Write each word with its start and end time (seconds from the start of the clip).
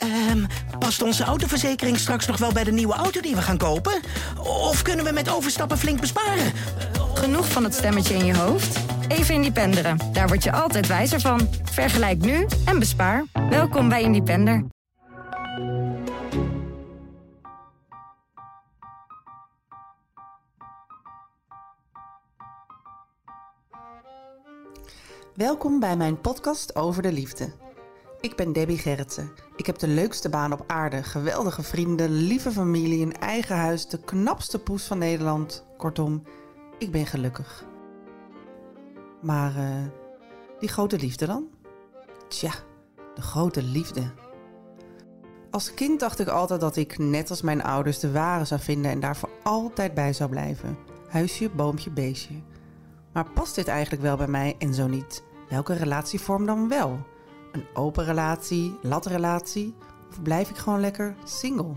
Ehm, 0.00 0.44
past 0.78 1.02
onze 1.02 1.24
autoverzekering 1.24 1.98
straks 1.98 2.26
nog 2.26 2.36
wel 2.36 2.52
bij 2.52 2.64
de 2.64 2.72
nieuwe 2.72 2.94
auto 2.94 3.20
die 3.20 3.34
we 3.34 3.42
gaan 3.42 3.58
kopen? 3.58 4.00
Of 4.38 4.82
kunnen 4.82 5.04
we 5.04 5.12
met 5.12 5.30
overstappen 5.30 5.78
flink 5.78 6.00
besparen? 6.00 6.52
Genoeg 7.14 7.48
van 7.48 7.64
het 7.64 7.74
stemmetje 7.74 8.14
in 8.14 8.24
je 8.24 8.36
hoofd? 8.36 8.78
Even 9.08 9.34
Independeren. 9.34 9.98
Daar 10.12 10.28
word 10.28 10.42
je 10.42 10.52
altijd 10.52 10.86
wijzer 10.86 11.20
van. 11.20 11.48
Vergelijk 11.62 12.18
nu 12.18 12.46
en 12.64 12.78
bespaar. 12.78 13.24
Welkom 13.50 13.88
bij 13.88 14.02
Independer. 14.02 14.64
Welkom 25.34 25.80
bij 25.80 25.96
mijn 25.96 26.20
podcast 26.20 26.76
over 26.76 27.02
de 27.02 27.12
liefde. 27.12 27.69
Ik 28.20 28.36
ben 28.36 28.52
Debbie 28.52 28.78
Gerritsen. 28.78 29.30
Ik 29.56 29.66
heb 29.66 29.78
de 29.78 29.88
leukste 29.88 30.28
baan 30.28 30.52
op 30.52 30.64
aarde, 30.66 31.02
geweldige 31.02 31.62
vrienden, 31.62 32.10
lieve 32.10 32.50
familie, 32.50 33.04
een 33.04 33.16
eigen 33.16 33.56
huis, 33.56 33.88
de 33.88 34.00
knapste 34.00 34.58
poes 34.58 34.84
van 34.84 34.98
Nederland. 34.98 35.64
Kortom, 35.76 36.22
ik 36.78 36.90
ben 36.90 37.06
gelukkig. 37.06 37.64
Maar 39.22 39.56
uh, 39.56 39.84
die 40.58 40.68
grote 40.68 40.98
liefde 40.98 41.26
dan? 41.26 41.48
Tja, 42.28 42.52
de 43.14 43.22
grote 43.22 43.62
liefde. 43.62 44.02
Als 45.50 45.74
kind 45.74 46.00
dacht 46.00 46.18
ik 46.18 46.28
altijd 46.28 46.60
dat 46.60 46.76
ik, 46.76 46.98
net 46.98 47.30
als 47.30 47.42
mijn 47.42 47.62
ouders, 47.62 47.98
de 47.98 48.12
ware 48.12 48.44
zou 48.44 48.60
vinden 48.60 48.90
en 48.90 49.00
daar 49.00 49.16
voor 49.16 49.30
altijd 49.42 49.94
bij 49.94 50.12
zou 50.12 50.30
blijven. 50.30 50.78
Huisje, 51.08 51.50
boompje, 51.50 51.90
beestje. 51.90 52.34
Maar 53.12 53.30
past 53.30 53.54
dit 53.54 53.68
eigenlijk 53.68 54.02
wel 54.02 54.16
bij 54.16 54.28
mij 54.28 54.56
en 54.58 54.74
zo 54.74 54.86
niet? 54.86 55.22
Welke 55.48 55.74
relatievorm 55.74 56.46
dan 56.46 56.68
wel? 56.68 57.09
Een 57.52 57.64
open 57.74 58.04
relatie, 58.04 58.78
latrelatie? 58.82 59.74
Of 60.10 60.22
blijf 60.22 60.50
ik 60.50 60.56
gewoon 60.56 60.80
lekker 60.80 61.14
single? 61.24 61.72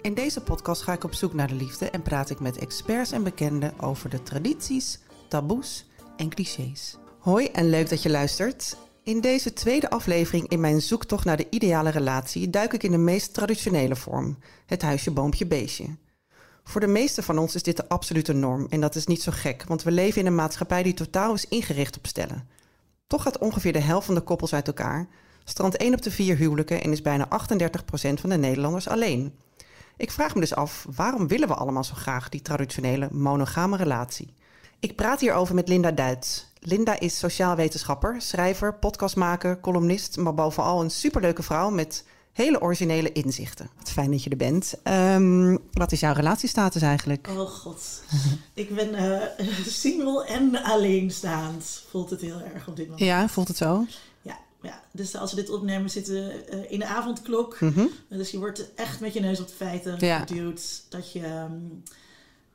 In 0.00 0.14
deze 0.14 0.40
podcast 0.40 0.82
ga 0.82 0.92
ik 0.92 1.04
op 1.04 1.14
zoek 1.14 1.32
naar 1.32 1.48
de 1.48 1.54
liefde 1.54 1.90
en 1.90 2.02
praat 2.02 2.30
ik 2.30 2.40
met 2.40 2.58
experts 2.58 3.12
en 3.12 3.22
bekenden 3.22 3.80
over 3.80 4.10
de 4.10 4.22
tradities, 4.22 4.98
taboes 5.28 5.86
en 6.16 6.28
clichés. 6.28 6.96
Hoi 7.18 7.46
en 7.46 7.70
leuk 7.70 7.88
dat 7.88 8.02
je 8.02 8.10
luistert. 8.10 8.76
In 9.02 9.20
deze 9.20 9.52
tweede 9.52 9.90
aflevering 9.90 10.48
in 10.48 10.60
mijn 10.60 10.80
zoektocht 10.80 11.24
naar 11.24 11.36
de 11.36 11.46
ideale 11.50 11.90
relatie 11.90 12.50
duik 12.50 12.72
ik 12.72 12.82
in 12.82 12.90
de 12.90 12.98
meest 12.98 13.34
traditionele 13.34 13.96
vorm: 13.96 14.38
het 14.66 14.82
huisje, 14.82 15.10
boompje, 15.10 15.46
beestje. 15.46 15.96
Voor 16.64 16.80
de 16.80 16.86
meeste 16.86 17.22
van 17.22 17.38
ons 17.38 17.54
is 17.54 17.62
dit 17.62 17.76
de 17.76 17.88
absolute 17.88 18.32
norm 18.32 18.66
en 18.70 18.80
dat 18.80 18.94
is 18.94 19.06
niet 19.06 19.22
zo 19.22 19.32
gek, 19.34 19.64
want 19.64 19.82
we 19.82 19.90
leven 19.90 20.20
in 20.20 20.26
een 20.26 20.34
maatschappij 20.34 20.82
die 20.82 20.94
totaal 20.94 21.34
is 21.34 21.48
ingericht 21.48 21.96
op 21.96 22.06
stellen. 22.06 22.48
Toch 23.08 23.22
gaat 23.22 23.38
ongeveer 23.38 23.72
de 23.72 23.80
helft 23.80 24.06
van 24.06 24.14
de 24.14 24.20
koppels 24.20 24.54
uit 24.54 24.66
elkaar, 24.66 25.08
strandt 25.44 25.76
1 25.76 25.94
op 25.94 26.02
de 26.02 26.10
4 26.10 26.36
huwelijken 26.36 26.82
en 26.82 26.92
is 26.92 27.02
bijna 27.02 27.28
38% 27.28 27.30
van 28.20 28.30
de 28.30 28.36
Nederlanders 28.36 28.88
alleen. 28.88 29.34
Ik 29.96 30.10
vraag 30.10 30.34
me 30.34 30.40
dus 30.40 30.54
af, 30.54 30.86
waarom 30.94 31.28
willen 31.28 31.48
we 31.48 31.54
allemaal 31.54 31.84
zo 31.84 31.94
graag 31.94 32.28
die 32.28 32.42
traditionele 32.42 33.08
monogame 33.12 33.76
relatie? 33.76 34.34
Ik 34.80 34.96
praat 34.96 35.20
hierover 35.20 35.54
met 35.54 35.68
Linda 35.68 35.90
Duits. 35.90 36.52
Linda 36.58 37.00
is 37.00 37.18
sociaal 37.18 37.56
wetenschapper, 37.56 38.22
schrijver, 38.22 38.74
podcastmaker, 38.74 39.60
columnist, 39.60 40.16
maar 40.16 40.34
bovenal 40.34 40.80
een 40.80 40.90
superleuke 40.90 41.42
vrouw 41.42 41.70
met 41.70 42.04
hele 42.38 42.60
originele 42.60 43.12
inzichten. 43.12 43.70
Wat 43.76 43.90
fijn 43.90 44.10
dat 44.10 44.22
je 44.22 44.30
er 44.30 44.36
bent. 44.36 44.74
Ehm, 44.82 45.56
wat 45.72 45.92
is 45.92 46.00
jouw 46.00 46.12
relatiestatus 46.12 46.82
eigenlijk? 46.82 47.28
Oh 47.30 47.40
god, 47.40 48.02
ik 48.54 48.74
ben 48.74 48.94
uh, 48.94 49.46
single 49.66 50.26
en 50.26 50.62
alleenstaand. 50.62 51.82
Voelt 51.90 52.10
het 52.10 52.20
heel 52.20 52.40
erg 52.40 52.68
op 52.68 52.76
dit 52.76 52.84
moment. 52.88 53.04
Ja, 53.04 53.28
voelt 53.28 53.48
het 53.48 53.56
zo? 53.56 53.86
Ja, 54.22 54.38
ja. 54.62 54.82
dus 54.92 55.16
als 55.16 55.30
we 55.30 55.40
dit 55.40 55.50
opnemen 55.50 55.90
zitten 55.90 56.14
we 56.14 56.44
uh, 56.52 56.72
in 56.72 56.78
de 56.78 56.86
avondklok. 56.86 57.60
Mm 57.60 57.72
-hmm. 57.74 57.90
Dus 58.08 58.30
je 58.30 58.38
wordt 58.38 58.74
echt 58.74 59.00
met 59.00 59.12
je 59.12 59.20
neus 59.20 59.40
op 59.40 59.48
de 59.48 59.54
feiten 59.54 59.96
ja. 59.98 60.18
geduwd. 60.18 60.82
Dat 60.88 61.12
je... 61.12 61.26
Um, 61.26 61.82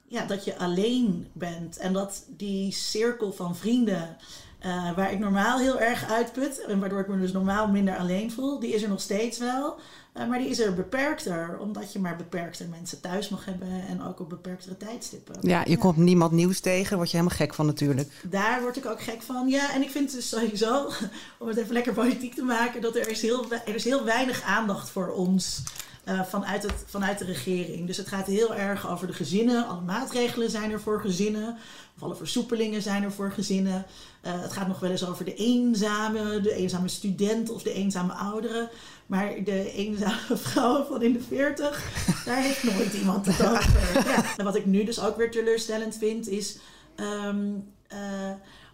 ja, 0.08 0.26
dat 0.26 0.46
je 0.46 0.58
alleen 0.58 1.28
bent. 1.32 1.78
En 1.78 1.94
dat 1.94 2.26
die 2.28 2.72
cirkel 2.72 3.32
van 3.32 3.56
vrienden, 3.56 4.18
uh, 4.66 4.96
waar 4.96 5.12
ik 5.12 5.20
normaal 5.20 5.60
heel 5.60 5.80
erg 5.80 6.12
uitput, 6.12 6.66
en 6.66 6.80
waardoor 6.80 7.00
ik 7.00 7.08
me 7.08 7.20
dus 7.20 7.32
normaal 7.32 7.68
minder 7.68 7.98
alleen 7.98 8.32
voel, 8.32 8.60
die 8.60 8.74
is 8.74 8.84
er 8.84 8.90
nog 8.90 9.02
steeds 9.02 9.38
wel. 9.38 9.76
Uh, 10.18 10.28
maar 10.28 10.40
die 10.40 10.50
is 10.50 10.60
er 10.60 10.74
beperkter, 10.74 11.58
omdat 11.60 11.94
je 11.94 12.00
maar 12.00 12.16
beperkter 12.16 12.68
mensen 12.68 13.02
thuis 13.02 13.30
mag 13.30 13.46
hebben 13.46 13.88
en 13.88 14.04
ook 14.04 14.20
op 14.20 14.30
beperktere 14.30 14.78
tijdstippen. 14.78 15.36
Ja, 15.42 15.62
je 15.64 15.70
ja. 15.70 15.78
komt 15.78 15.98
niemand 15.98 16.32
nieuws 16.32 16.60
tegen, 16.60 16.98
word 16.98 17.12
je 17.12 17.18
helemaal 17.18 17.38
gek 17.38 17.54
van 17.54 17.66
natuurlijk. 17.66 18.10
Daar 18.24 18.62
word 18.62 18.78
ik 18.78 18.86
ook 18.86 19.02
gek 19.02 19.22
van. 19.22 19.48
Ja, 19.48 19.74
en 19.74 19.82
ik 19.82 19.90
vind 19.90 20.12
dus 20.12 20.30
sowieso, 20.30 20.90
om 21.40 21.48
het 21.48 21.58
even 21.58 21.74
lekker 21.74 21.94
politiek 21.94 22.34
te 22.34 22.44
maken, 22.44 22.82
dat 22.82 22.96
er 22.96 23.10
is 23.10 23.22
heel, 23.22 23.46
er 23.52 23.76
is 23.76 23.84
heel 23.84 24.04
weinig 24.04 24.42
aandacht 24.42 24.90
voor 24.90 25.12
ons 25.12 25.64
uh, 26.06 26.24
vanuit, 26.24 26.64
het, 26.64 26.84
vanuit 26.86 27.20
de 27.20 27.26
regering. 27.26 27.88
Dus 27.88 27.98
het 27.98 28.08
gaat 28.08 28.26
heel 28.26 28.56
erg 28.56 28.90
over 28.90 29.08
de 29.08 29.14
gezinnen. 29.14 29.68
Alle 29.68 29.82
maatregelen 29.82 30.50
zijn 30.50 30.72
er 30.72 30.82
voor 30.82 31.02
gezinnen. 31.02 31.58
Of 31.96 32.04
alle 32.04 32.16
versoepelingen 32.16 32.82
zijn 32.82 33.04
er 33.04 33.12
voor 33.12 33.32
gezinnen. 33.32 33.86
Uh, 34.26 34.42
het 34.42 34.54
gaat 34.54 34.68
nog 34.68 34.80
wel 34.80 34.92
eens 34.92 35.08
over 35.08 35.26
de 35.26 35.36
eenzame, 35.36 36.42
de 36.42 36.54
eenzame 36.54 36.88
student 36.88 37.50
of 37.50 37.64
de 37.64 37.74
eenzame 37.74 38.14
ouderen. 38.14 38.70
Maar 39.06 39.44
de 39.44 39.72
eenzame 39.72 40.38
vrouwen 40.48 40.86
van 40.88 41.02
in 41.02 41.14
de 41.14 41.22
40, 41.22 41.84
daar 42.26 42.42
heeft 42.42 42.64
nooit 42.64 42.94
iemand 42.94 43.26
het 43.26 43.46
over. 43.48 43.72
Ja. 44.14 44.24
En 44.38 44.46
wat 44.46 44.56
ik 44.56 44.66
nu 44.66 44.84
dus 44.84 45.00
ook 45.00 45.18
weer 45.18 45.32
teleurstellend 45.32 45.98
vind, 45.98 46.28
is. 46.28 46.58
Um, 46.96 47.72
uh, 47.94 47.98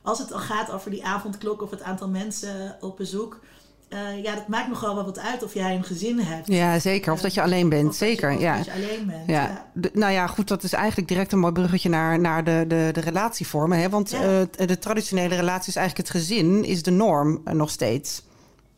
als 0.01 0.19
het 0.19 0.29
dan 0.29 0.39
gaat 0.39 0.71
over 0.71 0.91
die 0.91 1.05
avondklok 1.05 1.61
of 1.61 1.69
het 1.69 1.81
aantal 1.81 2.07
mensen 2.09 2.77
op 2.79 2.97
bezoek. 2.97 3.39
Uh, 3.89 4.23
ja, 4.23 4.35
dat 4.35 4.47
maakt 4.47 4.67
nogal 4.67 4.95
wel 4.95 5.05
wat 5.05 5.19
uit 5.19 5.43
of 5.43 5.53
jij 5.53 5.75
een 5.75 5.83
gezin 5.83 6.19
hebt. 6.19 6.47
Ja, 6.47 6.79
zeker. 6.79 7.13
Of 7.13 7.21
dat 7.21 7.33
je 7.33 7.41
alleen 7.41 7.69
bent. 7.69 7.95
zeker. 7.95 8.31
Je, 8.31 8.39
ja. 8.39 8.55
dat 8.55 8.65
je 8.65 8.71
alleen 8.71 9.05
bent. 9.05 9.27
Ja. 9.27 9.41
ja. 9.41 9.65
De, 9.73 9.91
nou 9.93 10.11
ja, 10.11 10.27
goed. 10.27 10.47
Dat 10.47 10.63
is 10.63 10.73
eigenlijk 10.73 11.07
direct 11.07 11.31
een 11.31 11.39
mooi 11.39 11.53
bruggetje 11.53 11.89
naar, 11.89 12.19
naar 12.19 12.43
de, 12.43 12.65
de, 12.67 12.89
de 12.93 12.99
relatievormen. 12.99 13.79
Hè? 13.79 13.89
Want 13.89 14.09
ja. 14.09 14.39
uh, 14.39 14.67
de 14.67 14.79
traditionele 14.79 15.35
relatie 15.35 15.69
is 15.69 15.75
eigenlijk 15.75 16.07
het 16.07 16.17
gezin, 16.17 16.65
is 16.65 16.83
de 16.83 16.91
norm 16.91 17.41
uh, 17.45 17.53
nog 17.53 17.69
steeds. 17.69 18.23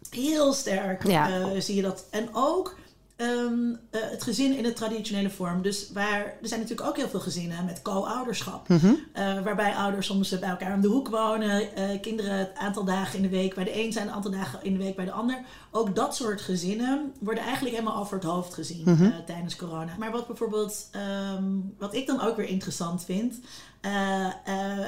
Heel 0.10 0.54
sterk 0.54 1.08
ja. 1.08 1.60
zie 1.60 1.76
je 1.76 1.82
dat. 1.82 2.06
En 2.12 2.30
ook 2.34 2.76
Um, 3.22 3.70
uh, 3.70 4.02
het 4.02 4.24
gezin 4.24 4.58
in 4.58 4.64
de 4.64 4.74
traditionele 4.74 5.30
vorm. 5.30 5.62
Dus 5.62 5.92
waar, 5.94 6.20
er 6.20 6.48
zijn 6.48 6.60
natuurlijk 6.60 6.90
ook 6.90 6.98
heel 6.98 7.10
veel 7.10 7.20
gezinnen 7.20 7.66
met 7.66 7.82
co-ouderschap. 7.82 8.70
Mm 8.70 8.78
-hmm. 8.78 8.98
uh, 9.16 9.44
waarbij 9.44 9.76
ouders 9.76 10.08
soms 10.08 10.40
bij 10.40 10.50
elkaar 10.50 10.74
om 10.74 10.82
de 10.82 10.88
hoek 10.88 11.08
wonen. 11.08 11.62
Uh, 11.62 12.02
kinderen 12.02 12.38
het 12.38 12.52
aantal 12.56 12.84
dagen 12.84 13.16
in 13.16 13.22
de 13.22 13.30
week 13.30 13.56
bij 13.56 13.64
de 13.64 13.84
een 13.84 13.94
zijn, 13.94 14.08
een 14.08 14.14
aantal 14.14 14.32
dagen 14.32 14.64
in 14.64 14.74
de 14.74 14.84
week 14.84 14.96
bij 14.96 15.06
de 15.06 15.12
ander. 15.12 15.42
Ook 15.72 15.96
dat 15.96 16.16
soort 16.16 16.42
gezinnen 16.42 17.14
worden 17.20 17.44
eigenlijk 17.44 17.76
helemaal 17.76 18.00
over 18.00 18.16
het 18.16 18.24
hoofd 18.24 18.54
gezien 18.54 18.84
mm 18.86 18.96
-hmm. 18.96 19.14
tijdens 19.26 19.56
corona. 19.56 19.96
Maar 20.00 20.12
wat 20.12 20.28
bijvoorbeeld, 20.28 20.90
um, 21.36 21.74
wat 21.78 21.94
ik 21.94 22.08
dan 22.08 22.22
ook 22.22 22.36
weer 22.36 22.48
interessant 22.48 23.04
vind. 23.04 23.40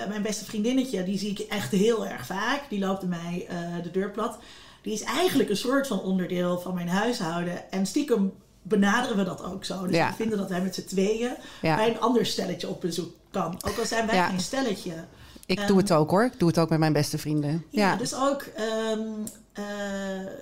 mijn 0.07 0.21
beste 0.21 0.45
vriendinnetje, 0.45 1.03
die 1.03 1.17
zie 1.17 1.29
ik 1.29 1.39
echt 1.39 1.71
heel 1.71 2.05
erg 2.05 2.25
vaak. 2.25 2.63
Die 2.69 2.79
loopt 2.79 3.03
mij 3.03 3.47
de 3.83 3.91
deur 3.91 4.11
plat 4.11 4.38
die 4.83 4.94
is 4.94 5.03
eigenlijk 5.03 5.49
een 5.49 5.57
soort 5.57 5.88
van 5.88 6.01
onderdeel 6.01 6.59
van 6.59 6.73
mijn 6.73 6.88
huishouden. 6.88 7.71
En 7.71 7.85
stiekem 7.85 8.33
benaderen 8.61 9.17
we 9.17 9.23
dat 9.23 9.44
ook 9.44 9.66
zo. 9.66 9.88
Dus 9.88 9.95
ja. 9.95 10.09
we 10.09 10.16
vinden 10.16 10.38
dat 10.38 10.49
wij 10.49 10.61
met 10.61 10.75
z'n 10.75 10.85
tweeën 10.85 11.35
ja. 11.61 11.75
bij 11.75 11.89
een 11.89 11.99
ander 11.99 12.25
stelletje 12.25 12.67
op 12.67 12.81
bezoek 12.81 13.11
kan. 13.31 13.57
Ook 13.67 13.77
al 13.77 13.85
zijn 13.85 14.05
wij 14.05 14.16
ja. 14.16 14.27
geen 14.27 14.39
stelletje. 14.39 14.94
Ik 15.45 15.59
um, 15.59 15.67
doe 15.67 15.77
het 15.77 15.91
ook 15.91 16.09
hoor. 16.09 16.23
Ik 16.23 16.39
doe 16.39 16.47
het 16.47 16.59
ook 16.59 16.69
met 16.69 16.79
mijn 16.79 16.94
beste 16.94 17.17
vrienden. 17.17 17.66
Ja, 17.69 17.95
dus 17.95 18.16
ook 18.16 18.45
um, 18.91 19.23
uh, 19.59 19.63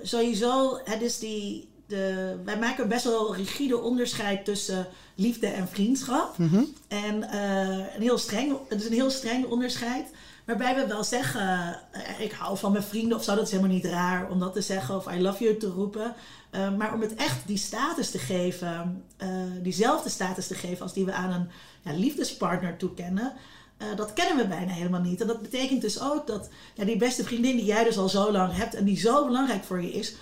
sowieso, 0.03 0.79
het 0.83 1.01
is 1.01 1.19
die, 1.19 1.69
de, 1.87 2.35
wij 2.45 2.57
maken 2.57 2.87
best 2.87 3.03
wel 3.03 3.35
rigide 3.35 3.77
onderscheid 3.77 4.45
tussen 4.45 4.87
liefde 5.15 5.47
en 5.47 5.67
vriendschap. 5.67 6.37
Mm 6.37 6.47
-hmm. 6.47 6.67
En 6.87 7.15
uh, 7.33 7.95
een 7.95 8.01
heel 8.01 8.17
streng, 8.17 8.57
het 8.69 8.81
is 8.81 8.87
een 8.87 8.93
heel 8.93 9.09
streng 9.09 9.45
onderscheid. 9.45 10.07
Waarbij 10.57 10.75
we 10.75 10.87
wel 10.87 11.03
zeggen, 11.03 11.79
ik 12.19 12.31
hou 12.31 12.57
van 12.57 12.71
mijn 12.71 12.83
vrienden 12.83 13.17
of 13.17 13.23
zo, 13.23 13.35
dat 13.35 13.45
is 13.45 13.51
helemaal 13.51 13.75
niet 13.75 13.85
raar 13.85 14.29
om 14.29 14.39
dat 14.39 14.53
te 14.53 14.61
zeggen 14.61 14.95
of 14.95 15.11
I 15.13 15.21
love 15.21 15.43
you 15.43 15.57
te 15.57 15.67
roepen. 15.67 16.15
Uh, 16.51 16.75
maar 16.77 16.93
om 16.93 17.01
het 17.01 17.15
echt 17.15 17.47
die 17.47 17.57
status 17.57 18.11
te 18.11 18.17
geven, 18.17 19.03
uh, 19.23 19.27
diezelfde 19.61 20.09
status 20.09 20.47
te 20.47 20.55
geven 20.55 20.81
als 20.81 20.93
die 20.93 21.05
we 21.05 21.13
aan 21.13 21.31
een 21.31 21.49
ja, 21.81 21.99
liefdespartner 21.99 22.77
toekennen, 22.77 23.33
uh, 23.77 23.87
dat 23.95 24.13
kennen 24.13 24.37
we 24.37 24.47
bijna 24.47 24.71
helemaal 24.71 25.01
niet. 25.01 25.21
En 25.21 25.27
dat 25.27 25.41
betekent 25.41 25.81
dus 25.81 26.01
ook 26.01 26.27
dat 26.27 26.49
ja, 26.73 26.85
die 26.85 26.97
beste 26.97 27.23
vriendin 27.23 27.55
die 27.55 27.65
jij 27.65 27.83
dus 27.83 27.97
al 27.97 28.09
zo 28.09 28.31
lang 28.31 28.55
hebt 28.55 28.75
en 28.75 28.85
die 28.85 28.99
zo 28.99 29.25
belangrijk 29.25 29.63
voor 29.63 29.81
je 29.81 29.91
is, 29.91 30.15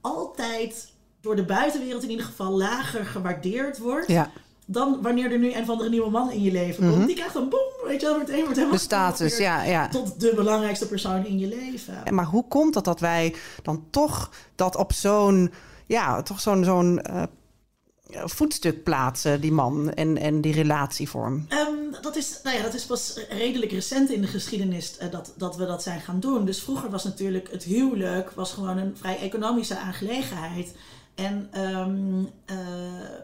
altijd 0.00 0.92
door 1.20 1.36
de 1.36 1.44
buitenwereld 1.44 2.02
in 2.02 2.10
ieder 2.10 2.26
geval 2.26 2.50
lager 2.50 3.06
gewaardeerd 3.06 3.78
wordt. 3.78 4.08
Ja 4.08 4.30
dan 4.66 4.98
wanneer 5.02 5.32
er 5.32 5.38
nu 5.38 5.54
een 5.54 5.64
van 5.64 5.78
de 5.78 5.88
nieuwe 5.88 6.10
man 6.10 6.30
in 6.30 6.42
je 6.42 6.52
leven 6.52 6.76
komt. 6.76 6.90
Mm 6.90 6.96
-hmm. 6.96 7.06
Die 7.06 7.16
krijgt 7.16 7.34
dan 7.34 7.48
boem, 7.48 7.81
weet 7.92 8.00
je 8.00 8.06
wel, 8.06 8.18
meteen 8.18 8.40
wordt 8.40 8.56
helemaal... 8.56 8.76
De 8.76 8.82
status, 8.82 9.36
ja, 9.36 9.62
ja. 9.62 9.88
Tot 9.88 10.20
de 10.20 10.32
belangrijkste 10.34 10.86
persoon 10.86 11.26
in 11.26 11.38
je 11.38 11.46
leven. 11.46 12.14
Maar 12.14 12.24
hoe 12.24 12.48
komt 12.48 12.74
het 12.74 12.84
dat 12.84 13.00
wij 13.00 13.34
dan 13.62 13.84
toch 13.90 14.30
dat 14.54 14.76
op 14.76 14.92
zo'n, 14.92 15.52
ja, 15.86 16.22
toch 16.22 16.40
zo'n, 16.40 16.64
zo'n 16.64 17.00
uh, 17.10 17.22
voetstuk 18.24 18.82
plaatsen, 18.82 19.40
die 19.40 19.52
man 19.52 19.92
en, 19.92 20.18
en 20.18 20.40
die 20.40 20.52
relatievorm? 20.52 21.46
Um, 21.48 21.94
dat 22.02 22.16
is, 22.16 22.40
nou 22.42 22.56
ja, 22.56 22.62
dat 22.62 22.74
is 22.74 22.84
pas 22.84 23.18
redelijk 23.28 23.72
recent 23.72 24.10
in 24.10 24.20
de 24.20 24.26
geschiedenis 24.26 24.96
uh, 25.02 25.10
dat, 25.10 25.34
dat 25.36 25.56
we 25.56 25.66
dat 25.66 25.82
zijn 25.82 26.00
gaan 26.00 26.20
doen. 26.20 26.44
Dus 26.44 26.62
vroeger 26.62 26.90
was 26.90 27.04
natuurlijk 27.04 27.50
het 27.50 27.62
huwelijk 27.62 28.30
was 28.30 28.52
gewoon 28.52 28.78
een 28.78 28.96
vrij 28.96 29.18
economische 29.18 29.78
aangelegenheid. 29.78 30.74
En 31.14 31.50
um, 31.56 32.30
uh, 32.50 32.56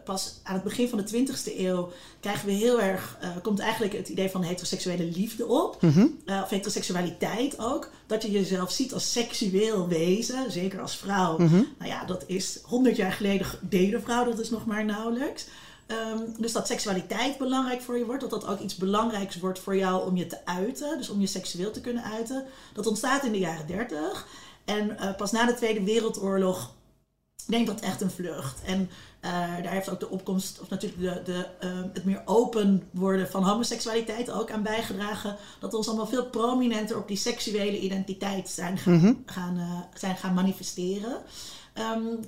pas 0.05 0.39
aan 0.43 0.53
het 0.53 0.63
begin 0.63 0.89
van 0.89 0.97
de 0.97 1.25
20e 1.27 1.57
eeuw 1.57 1.91
krijgen 2.19 2.45
we 2.45 2.51
heel 2.51 2.81
erg, 2.81 3.17
uh, 3.23 3.29
komt 3.41 3.59
eigenlijk 3.59 3.93
het 3.93 4.09
idee 4.09 4.29
van 4.29 4.43
heteroseksuele 4.43 5.03
liefde 5.03 5.47
op. 5.47 5.81
Mm 5.81 5.91
-hmm. 5.91 6.17
uh, 6.25 6.41
of 6.43 6.49
heteroseksualiteit 6.49 7.59
ook. 7.59 7.89
Dat 8.07 8.23
je 8.23 8.31
jezelf 8.31 8.71
ziet 8.71 8.93
als 8.93 9.11
seksueel 9.11 9.87
wezen, 9.87 10.51
zeker 10.51 10.81
als 10.81 10.97
vrouw. 10.97 11.37
Mm 11.37 11.47
-hmm. 11.47 11.67
Nou 11.77 11.91
ja, 11.91 12.05
dat 12.05 12.23
is 12.27 12.59
100 12.63 12.95
jaar 12.95 13.11
geleden 13.11 13.47
deed 13.61 13.91
de 13.91 13.99
vrouw 13.99 14.25
dat 14.25 14.39
is 14.39 14.49
nog 14.49 14.65
maar 14.65 14.85
nauwelijks. 14.85 15.45
Um, 15.87 16.33
dus 16.37 16.51
dat 16.51 16.67
seksualiteit 16.67 17.37
belangrijk 17.37 17.81
voor 17.81 17.97
je 17.97 18.05
wordt, 18.05 18.21
dat 18.21 18.29
dat 18.29 18.47
ook 18.47 18.59
iets 18.59 18.75
belangrijks 18.75 19.39
wordt 19.39 19.59
voor 19.59 19.75
jou 19.75 20.07
om 20.07 20.17
je 20.17 20.27
te 20.27 20.45
uiten, 20.45 20.97
dus 20.97 21.09
om 21.09 21.21
je 21.21 21.27
seksueel 21.27 21.71
te 21.71 21.81
kunnen 21.81 22.03
uiten. 22.03 22.45
Dat 22.73 22.87
ontstaat 22.87 23.23
in 23.23 23.31
de 23.31 23.39
jaren 23.39 23.67
30. 23.67 24.27
En 24.65 24.97
pas 25.17 25.31
na 25.31 25.45
de 25.45 25.53
Tweede 25.53 25.83
Wereldoorlog 25.83 26.73
neemt 27.49 27.67
dat 27.67 27.79
echt 27.79 28.01
een 28.01 28.11
vlucht. 28.11 28.61
En 28.65 28.79
uh, 29.25 29.31
daar 29.63 29.71
heeft 29.71 29.89
ook 29.89 29.99
de 29.99 30.09
opkomst, 30.09 30.59
of 30.61 30.69
natuurlijk 30.69 31.01
de, 31.01 31.31
de, 31.31 31.67
uh, 31.67 31.81
het 31.93 32.05
meer 32.05 32.21
open 32.25 32.83
worden 32.91 33.29
van 33.29 33.43
homoseksualiteit 33.43 34.31
ook 34.31 34.51
aan 34.51 34.63
bijgedragen. 34.63 35.35
Dat 35.59 35.71
we 35.71 35.77
ons 35.77 35.87
allemaal 35.87 36.07
veel 36.07 36.25
prominenter 36.25 36.97
op 36.97 37.07
die 37.07 37.17
seksuele 37.17 37.79
identiteit 37.79 38.49
zijn 38.49 38.77
gaan, 38.77 38.93
mm 38.93 38.99
-hmm. 38.99 39.23
gaan, 39.25 39.57
uh, 39.57 39.79
zijn 39.93 40.17
gaan 40.17 40.33
manifesteren. 40.33 41.21
Um, 41.95 42.19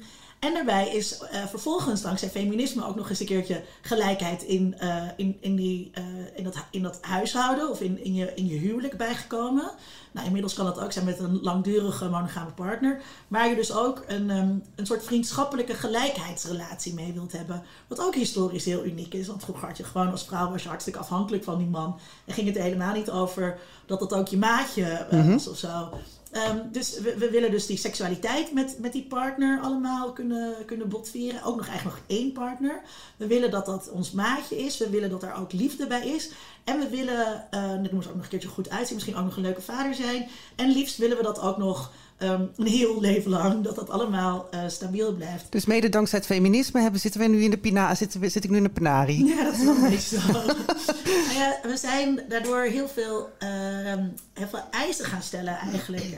en 0.42 0.54
daarbij 0.54 0.90
is 0.90 1.22
uh, 1.22 1.46
vervolgens 1.46 2.02
dankzij 2.02 2.30
feminisme 2.30 2.86
ook 2.86 2.96
nog 2.96 3.10
eens 3.10 3.20
een 3.20 3.26
keertje 3.26 3.64
gelijkheid 3.82 4.44
in, 4.44 4.76
uh, 4.84 5.04
in, 5.16 5.38
in, 5.40 5.56
die, 5.56 5.92
uh, 5.98 6.04
in, 6.36 6.44
dat, 6.44 6.56
in 6.72 6.82
dat 6.82 6.98
huishouden 7.02 7.70
of 7.70 7.82
in, 7.82 8.04
in, 8.04 8.14
je, 8.14 8.34
in 8.36 8.48
je 8.48 8.58
huwelijk 8.58 8.98
bijgekomen. 8.98 9.72
Nou, 10.12 10.26
inmiddels 10.26 10.54
kan 10.54 10.66
dat 10.66 10.80
ook 10.80 10.92
zijn 10.92 11.06
met 11.06 11.20
een 11.20 11.40
langdurige 11.42 12.10
monogame 12.10 12.52
partner. 12.52 13.02
Waar 13.28 13.50
je 13.50 13.56
dus 13.56 13.74
ook 13.74 14.04
een, 14.08 14.30
um, 14.30 14.64
een 14.76 14.86
soort 14.86 15.04
vriendschappelijke 15.04 15.74
gelijkheidsrelatie 15.74 16.94
mee 16.94 17.14
wilt 17.14 17.32
hebben. 17.32 17.64
Wat 17.88 18.00
ook 18.00 18.16
historisch 18.16 18.66
heel 18.66 18.86
uniek 18.86 19.14
is. 19.14 19.28
Want 19.28 19.44
vroeger 19.44 19.68
had 19.68 19.78
je 19.78 19.84
gewoon 19.84 20.12
als 20.12 20.26
vrouw 20.26 20.50
was 20.50 20.64
je 20.64 20.70
hartstikke 20.70 21.00
afhankelijk 21.00 21.44
van 21.44 21.58
die 21.58 21.68
man. 21.68 22.00
En 22.26 22.34
ging 22.34 22.48
het 22.48 22.58
helemaal 22.58 22.94
niet 22.94 23.10
over 23.10 23.60
dat 23.86 24.00
dat 24.00 24.14
ook 24.14 24.28
je 24.28 24.38
maatje 24.38 25.08
was 25.10 25.20
mm 25.20 25.28
-hmm. 25.28 25.34
of 25.34 25.58
zo. 25.58 25.90
Um, 26.34 26.70
dus 26.72 27.00
we, 27.00 27.18
we, 27.18 27.30
willen 27.30 27.52
dus 27.52 27.66
die 27.66 27.78
seksualiteit 27.78 28.54
met, 28.54 28.80
met 28.80 28.94
die 28.94 29.04
partner 29.04 29.60
allemaal 29.62 30.14
kunnen, 30.14 30.66
kunnen 30.66 30.90
botvieren. 30.90 31.44
Ook 31.44 31.56
nog 31.56 31.68
eigenlijk 31.68 31.98
nog 31.98 32.18
één 32.18 32.32
partner. 32.32 32.82
We 33.18 33.28
willen 33.28 33.52
dat 33.52 33.66
dat 33.66 33.90
ons 33.90 34.12
maatje 34.12 34.58
is. 34.58 34.78
We 34.78 34.90
willen 34.90 35.10
dat 35.10 35.24
er 35.24 35.34
ook 35.34 35.52
liefde 35.52 35.88
bij 35.88 36.08
is. 36.08 36.32
En 36.64 36.80
we 36.80 36.90
willen, 36.90 37.48
uh, 37.52 37.82
dit 37.82 37.92
moet 37.92 38.08
ook 38.08 38.16
nog 38.16 38.24
een 38.24 38.30
keertje 38.30 38.48
goed 38.48 38.70
uitzien, 38.70 38.96
misschien 38.96 39.16
ook 39.16 39.26
nog 39.26 39.36
een 39.36 39.42
leuke 39.42 39.62
vader 39.62 39.94
zijn. 39.94 40.30
En 40.56 40.72
liefst 40.72 40.98
willen 40.98 41.18
we 41.18 41.24
dat 41.24 41.40
ook 41.40 41.58
nog 41.58 41.92
um, 42.24 42.52
een 42.56 42.68
heel 42.68 43.02
leven 43.02 43.32
lang, 43.32 43.64
dat 43.64 43.76
dat 43.76 43.90
allemaal 43.90 44.48
uh, 44.54 44.60
stabiel 44.68 45.14
blijft. 45.14 45.46
Dus 45.50 45.66
mede 45.66 45.90
dankzij 45.90 46.18
het 46.18 46.28
feminisme 46.28 46.82
hebben, 46.82 47.00
zitten 47.00 47.22
we 47.22 47.28
nu 47.28 47.44
in 47.44 47.50
de 47.50 47.58
pina, 47.58 47.96
zitten 47.96 48.20
we, 48.20 48.30
zit 48.30 48.44
ik 48.44 48.50
nu 48.50 48.58
in 48.58 48.64
de 48.64 48.70
penarie. 48.70 49.26
Ja, 49.26 49.44
dat 49.44 49.54
is 49.54 49.64
wel 49.64 49.78
meestal. 49.90 50.32
nou 51.06 51.34
ja, 51.34 51.60
we 51.64 51.78
zijn 51.78 52.24
daardoor 52.30 52.62
heel 52.62 52.88
veel, 52.88 53.30
uh, 53.40 53.50
heel 54.34 54.48
veel 54.48 54.64
eisen 54.72 55.06
gaan 55.06 55.22
stellen 55.22 55.58
eigenlijk 55.58 56.06
uh, 56.06 56.18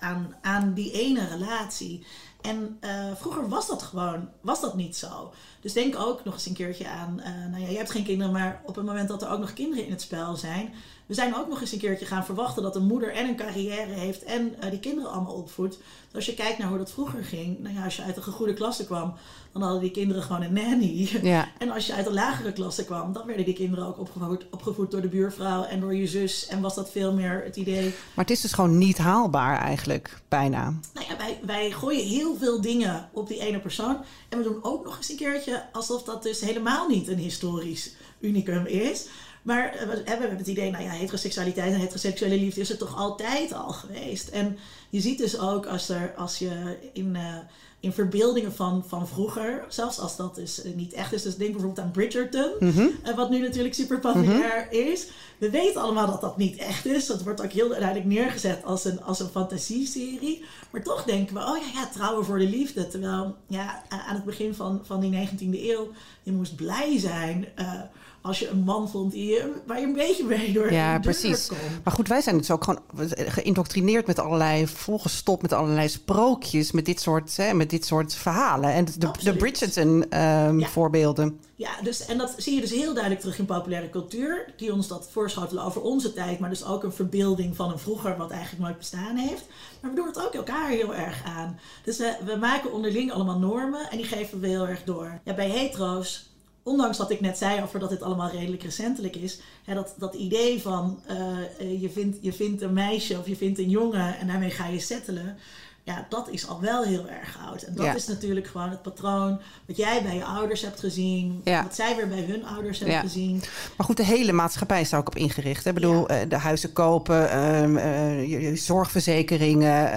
aan, 0.00 0.34
aan 0.40 0.72
die 0.74 0.92
ene 0.92 1.28
relatie. 1.28 2.06
En 2.40 2.78
uh, 2.80 2.90
vroeger 3.14 3.48
was 3.48 3.66
dat 3.66 3.82
gewoon, 3.82 4.28
was 4.40 4.60
dat 4.60 4.76
niet 4.76 4.96
zo. 4.96 5.32
Dus 5.62 5.72
denk 5.72 5.98
ook 5.98 6.24
nog 6.24 6.34
eens 6.34 6.46
een 6.46 6.54
keertje 6.54 6.88
aan, 6.88 7.16
uh, 7.18 7.50
nou 7.50 7.62
ja, 7.62 7.68
je 7.68 7.76
hebt 7.76 7.90
geen 7.90 8.04
kinderen, 8.04 8.32
maar 8.32 8.62
op 8.66 8.76
het 8.76 8.84
moment 8.84 9.08
dat 9.08 9.22
er 9.22 9.30
ook 9.30 9.38
nog 9.38 9.52
kinderen 9.52 9.84
in 9.84 9.90
het 9.90 10.00
spel 10.00 10.36
zijn, 10.36 10.72
we 11.06 11.14
zijn 11.14 11.36
ook 11.36 11.48
nog 11.48 11.60
eens 11.60 11.72
een 11.72 11.78
keertje 11.78 12.06
gaan 12.06 12.24
verwachten 12.24 12.62
dat 12.62 12.76
een 12.76 12.86
moeder 12.86 13.12
en 13.14 13.28
een 13.28 13.36
carrière 13.36 13.92
heeft 13.92 14.22
en 14.22 14.54
uh, 14.64 14.70
die 14.70 14.80
kinderen 14.80 15.10
allemaal 15.10 15.34
opvoedt. 15.34 15.76
Dus 15.76 16.14
als 16.14 16.26
je 16.26 16.34
kijkt 16.34 16.58
naar 16.58 16.68
hoe 16.68 16.78
dat 16.78 16.90
vroeger 16.90 17.24
ging, 17.24 17.58
nou 17.58 17.74
ja, 17.74 17.84
als 17.84 17.96
je 17.96 18.02
uit 18.02 18.16
een 18.16 18.22
goede 18.22 18.54
klasse 18.54 18.86
kwam, 18.86 19.14
dan 19.52 19.62
hadden 19.62 19.80
die 19.80 19.90
kinderen 19.90 20.22
gewoon 20.22 20.42
een 20.42 20.52
nanny. 20.52 21.10
Ja. 21.22 21.48
En 21.58 21.70
als 21.70 21.86
je 21.86 21.94
uit 21.94 22.06
een 22.06 22.12
lagere 22.12 22.52
klasse 22.52 22.84
kwam, 22.84 23.12
dan 23.12 23.26
werden 23.26 23.44
die 23.44 23.54
kinderen 23.54 23.86
ook 23.86 23.98
opgevoed, 23.98 24.46
opgevoed 24.50 24.90
door 24.90 25.00
de 25.00 25.08
buurvrouw 25.08 25.64
en 25.64 25.80
door 25.80 25.94
je 25.94 26.06
zus. 26.06 26.46
En 26.46 26.60
was 26.60 26.74
dat 26.74 26.90
veel 26.90 27.12
meer 27.12 27.42
het 27.44 27.56
idee. 27.56 27.82
Maar 27.82 28.24
het 28.24 28.30
is 28.30 28.40
dus 28.40 28.52
gewoon 28.52 28.78
niet 28.78 28.98
haalbaar 28.98 29.58
eigenlijk, 29.58 30.22
bijna. 30.28 30.74
Nou 30.94 31.06
ja, 31.08 31.16
wij, 31.16 31.40
wij 31.44 31.70
gooien 31.70 32.06
heel 32.06 32.36
veel 32.36 32.60
dingen 32.60 33.08
op 33.12 33.28
die 33.28 33.40
ene 33.40 33.58
persoon. 33.58 33.96
En 34.28 34.38
we 34.38 34.44
doen 34.44 34.58
ook 34.62 34.84
nog 34.84 34.96
eens 34.96 35.10
een 35.10 35.16
keertje 35.16 35.51
alsof 35.72 36.02
dat 36.02 36.22
dus 36.22 36.40
helemaal 36.40 36.88
niet 36.88 37.08
een 37.08 37.18
historisch 37.18 37.90
unicum 38.20 38.66
is. 38.66 39.06
Maar 39.42 39.74
we 39.88 40.02
hebben 40.04 40.36
het 40.36 40.46
idee, 40.46 40.70
nou 40.70 40.84
ja, 40.84 40.90
heteroseksualiteit 40.90 41.72
en 41.72 41.80
heteroseksuele 41.80 42.36
liefde 42.36 42.60
is 42.60 42.70
er 42.70 42.78
toch 42.78 42.96
altijd 42.96 43.52
al 43.52 43.72
geweest. 43.72 44.28
En 44.28 44.58
je 44.92 45.00
ziet 45.00 45.18
dus 45.18 45.38
ook 45.38 45.66
als, 45.66 45.88
er, 45.88 46.14
als 46.16 46.38
je 46.38 46.78
in, 46.92 47.14
uh, 47.14 47.36
in 47.80 47.92
verbeeldingen 47.92 48.52
van, 48.52 48.84
van 48.86 49.08
vroeger, 49.08 49.64
zelfs 49.68 49.98
als 49.98 50.16
dat 50.16 50.34
dus 50.34 50.62
niet 50.74 50.92
echt 50.92 51.12
is, 51.12 51.22
dus 51.22 51.36
denk 51.36 51.52
bijvoorbeeld 51.52 51.86
aan 51.86 51.90
Bridgerton, 51.90 52.50
mm 52.58 52.70
-hmm. 52.70 52.90
uh, 53.06 53.16
wat 53.16 53.30
nu 53.30 53.40
natuurlijk 53.40 53.74
super 53.74 53.98
populair 53.98 54.68
mm 54.70 54.80
-hmm. 54.80 54.92
is. 54.92 55.06
We 55.38 55.50
weten 55.50 55.80
allemaal 55.80 56.06
dat 56.06 56.20
dat 56.20 56.36
niet 56.36 56.56
echt 56.56 56.86
is. 56.86 57.06
Dat 57.06 57.22
wordt 57.22 57.42
ook 57.42 57.52
heel 57.52 57.68
duidelijk 57.68 58.04
neergezet 58.04 58.64
als 58.64 58.84
een, 58.84 59.02
als 59.02 59.20
een 59.20 59.28
fantasieserie. 59.28 60.44
Maar 60.70 60.82
toch 60.82 61.04
denken 61.04 61.34
we, 61.34 61.40
oh 61.40 61.56
ja, 61.56 61.80
ja, 61.80 61.88
trouwen 61.92 62.24
voor 62.24 62.38
de 62.38 62.48
liefde. 62.48 62.88
Terwijl 62.88 63.36
ja, 63.46 63.82
aan 63.88 64.14
het 64.14 64.24
begin 64.24 64.54
van, 64.54 64.80
van 64.82 65.00
die 65.00 65.28
19e 65.28 65.60
eeuw, 65.60 65.90
je 66.22 66.32
moest 66.32 66.56
blij 66.56 66.98
zijn. 66.98 67.46
Uh, 67.58 67.80
als 68.22 68.38
je 68.38 68.48
een 68.48 68.62
man 68.62 68.88
vond 68.88 69.12
die, 69.12 69.38
waar 69.66 69.80
je 69.80 69.86
een 69.86 69.92
beetje 69.92 70.24
mee 70.24 70.52
door 70.52 70.72
Ja, 70.72 70.98
precies. 70.98 71.46
Kon. 71.46 71.58
Maar 71.84 71.92
goed, 71.92 72.08
wij 72.08 72.20
zijn 72.20 72.38
dus 72.38 72.50
ook 72.50 72.64
gewoon 72.64 72.80
geïndoctrineerd 73.14 74.06
met 74.06 74.18
allerlei, 74.18 74.66
volgestopt 74.82 75.42
met 75.42 75.52
allerlei 75.52 75.88
sprookjes, 75.88 76.72
met 76.72 76.84
dit 76.84 77.00
soort, 77.00 77.36
hè, 77.36 77.54
met 77.54 77.70
dit 77.70 77.86
soort 77.86 78.14
verhalen. 78.14 78.72
En 78.72 78.84
de, 78.84 79.10
de 79.22 79.36
Bridgerton 79.36 80.18
um, 80.18 80.60
ja. 80.60 80.68
voorbeelden. 80.68 81.40
Ja, 81.56 81.70
dus, 81.82 82.06
en 82.06 82.18
dat 82.18 82.34
zie 82.36 82.54
je 82.54 82.60
dus 82.60 82.70
heel 82.70 82.92
duidelijk 82.92 83.20
terug 83.20 83.38
in 83.38 83.44
populaire 83.44 83.90
cultuur. 83.90 84.52
Die 84.56 84.72
ons 84.72 84.88
dat 84.88 85.08
voorschotelen 85.10 85.64
over 85.64 85.82
onze 85.82 86.12
tijd, 86.12 86.38
maar 86.38 86.50
dus 86.50 86.64
ook 86.64 86.82
een 86.82 86.92
verbeelding 86.92 87.56
van 87.56 87.70
een 87.70 87.78
vroeger 87.78 88.16
wat 88.16 88.30
eigenlijk 88.30 88.62
nooit 88.62 88.78
bestaan 88.78 89.16
heeft. 89.16 89.44
Maar 89.80 89.90
we 89.90 89.96
doen 89.96 90.06
het 90.06 90.26
ook 90.26 90.34
elkaar 90.34 90.68
heel 90.68 90.94
erg 90.94 91.24
aan. 91.24 91.58
Dus 91.84 91.98
we, 91.98 92.16
we 92.24 92.36
maken 92.36 92.72
onderling 92.72 93.12
allemaal 93.12 93.38
normen 93.38 93.90
en 93.90 93.96
die 93.96 94.06
geven 94.06 94.40
we 94.40 94.46
heel 94.46 94.68
erg 94.68 94.84
door. 94.84 95.20
Ja, 95.24 95.34
bij 95.34 95.48
hetero's 95.48 96.31
ondanks 96.62 96.98
wat 96.98 97.10
ik 97.10 97.20
net 97.20 97.38
zei 97.38 97.62
over 97.62 97.80
dat 97.80 97.90
dit 97.90 98.02
allemaal 98.02 98.30
redelijk 98.30 98.62
recentelijk 98.62 99.16
is, 99.16 99.40
hè, 99.64 99.74
dat, 99.74 99.94
dat 99.98 100.14
idee 100.14 100.60
van 100.60 101.00
uh, 101.10 101.80
je, 101.80 101.90
vindt, 101.90 102.18
je 102.20 102.32
vindt 102.32 102.62
een 102.62 102.72
meisje 102.72 103.18
of 103.18 103.28
je 103.28 103.36
vindt 103.36 103.58
een 103.58 103.70
jongen 103.70 104.18
en 104.18 104.26
daarmee 104.26 104.50
ga 104.50 104.66
je 104.66 104.80
settelen, 104.80 105.36
ja, 105.84 106.06
dat 106.08 106.28
is 106.28 106.48
al 106.48 106.60
wel 106.60 106.82
heel 106.82 107.08
erg 107.08 107.38
oud. 107.46 107.62
En 107.62 107.74
dat 107.74 107.84
ja. 107.84 107.94
is 107.94 108.06
natuurlijk 108.06 108.46
gewoon 108.46 108.70
het 108.70 108.82
patroon 108.82 109.40
wat 109.66 109.76
jij 109.76 110.02
bij 110.02 110.14
je 110.14 110.24
ouders 110.24 110.60
hebt 110.62 110.80
gezien, 110.80 111.40
ja. 111.44 111.62
wat 111.62 111.74
zij 111.74 111.96
weer 111.96 112.08
bij 112.08 112.24
hun 112.24 112.44
ouders 112.44 112.78
hebben 112.78 112.96
ja. 112.96 113.02
gezien. 113.02 113.42
Maar 113.76 113.86
goed, 113.86 113.96
de 113.96 114.04
hele 114.04 114.32
maatschappij 114.32 114.80
is 114.80 114.90
daar 114.90 115.00
ook 115.00 115.06
op 115.06 115.16
ingericht. 115.16 115.66
Ik 115.66 115.74
bedoel, 115.74 116.10
uh, 116.10 116.16
de 116.28 116.36
huizen 116.36 116.72
kopen, 116.72 117.22
uh, 117.22 118.30
je, 118.30 118.56
zorgverzekeringen, 118.56 119.92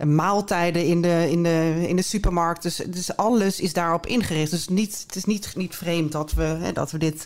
uh, 0.00 0.06
maaltijden 0.06 0.86
in 0.86 1.02
de, 1.02 1.30
in 1.30 1.42
de, 1.42 1.84
in 1.88 1.96
de 1.96 2.02
supermarkt. 2.02 2.62
Dus, 2.62 2.76
dus 2.76 3.16
alles 3.16 3.60
is 3.60 3.72
daarop 3.72 4.06
ingericht. 4.06 4.50
Dus 4.50 4.68
niet, 4.68 5.02
het 5.06 5.16
is 5.16 5.24
niet, 5.24 5.56
niet 5.56 5.76
vreemd 5.76 6.12
dat 6.12 6.32
we, 6.32 6.42
hè, 6.42 6.72
dat 6.72 6.90
we 6.90 6.98
dit 6.98 7.24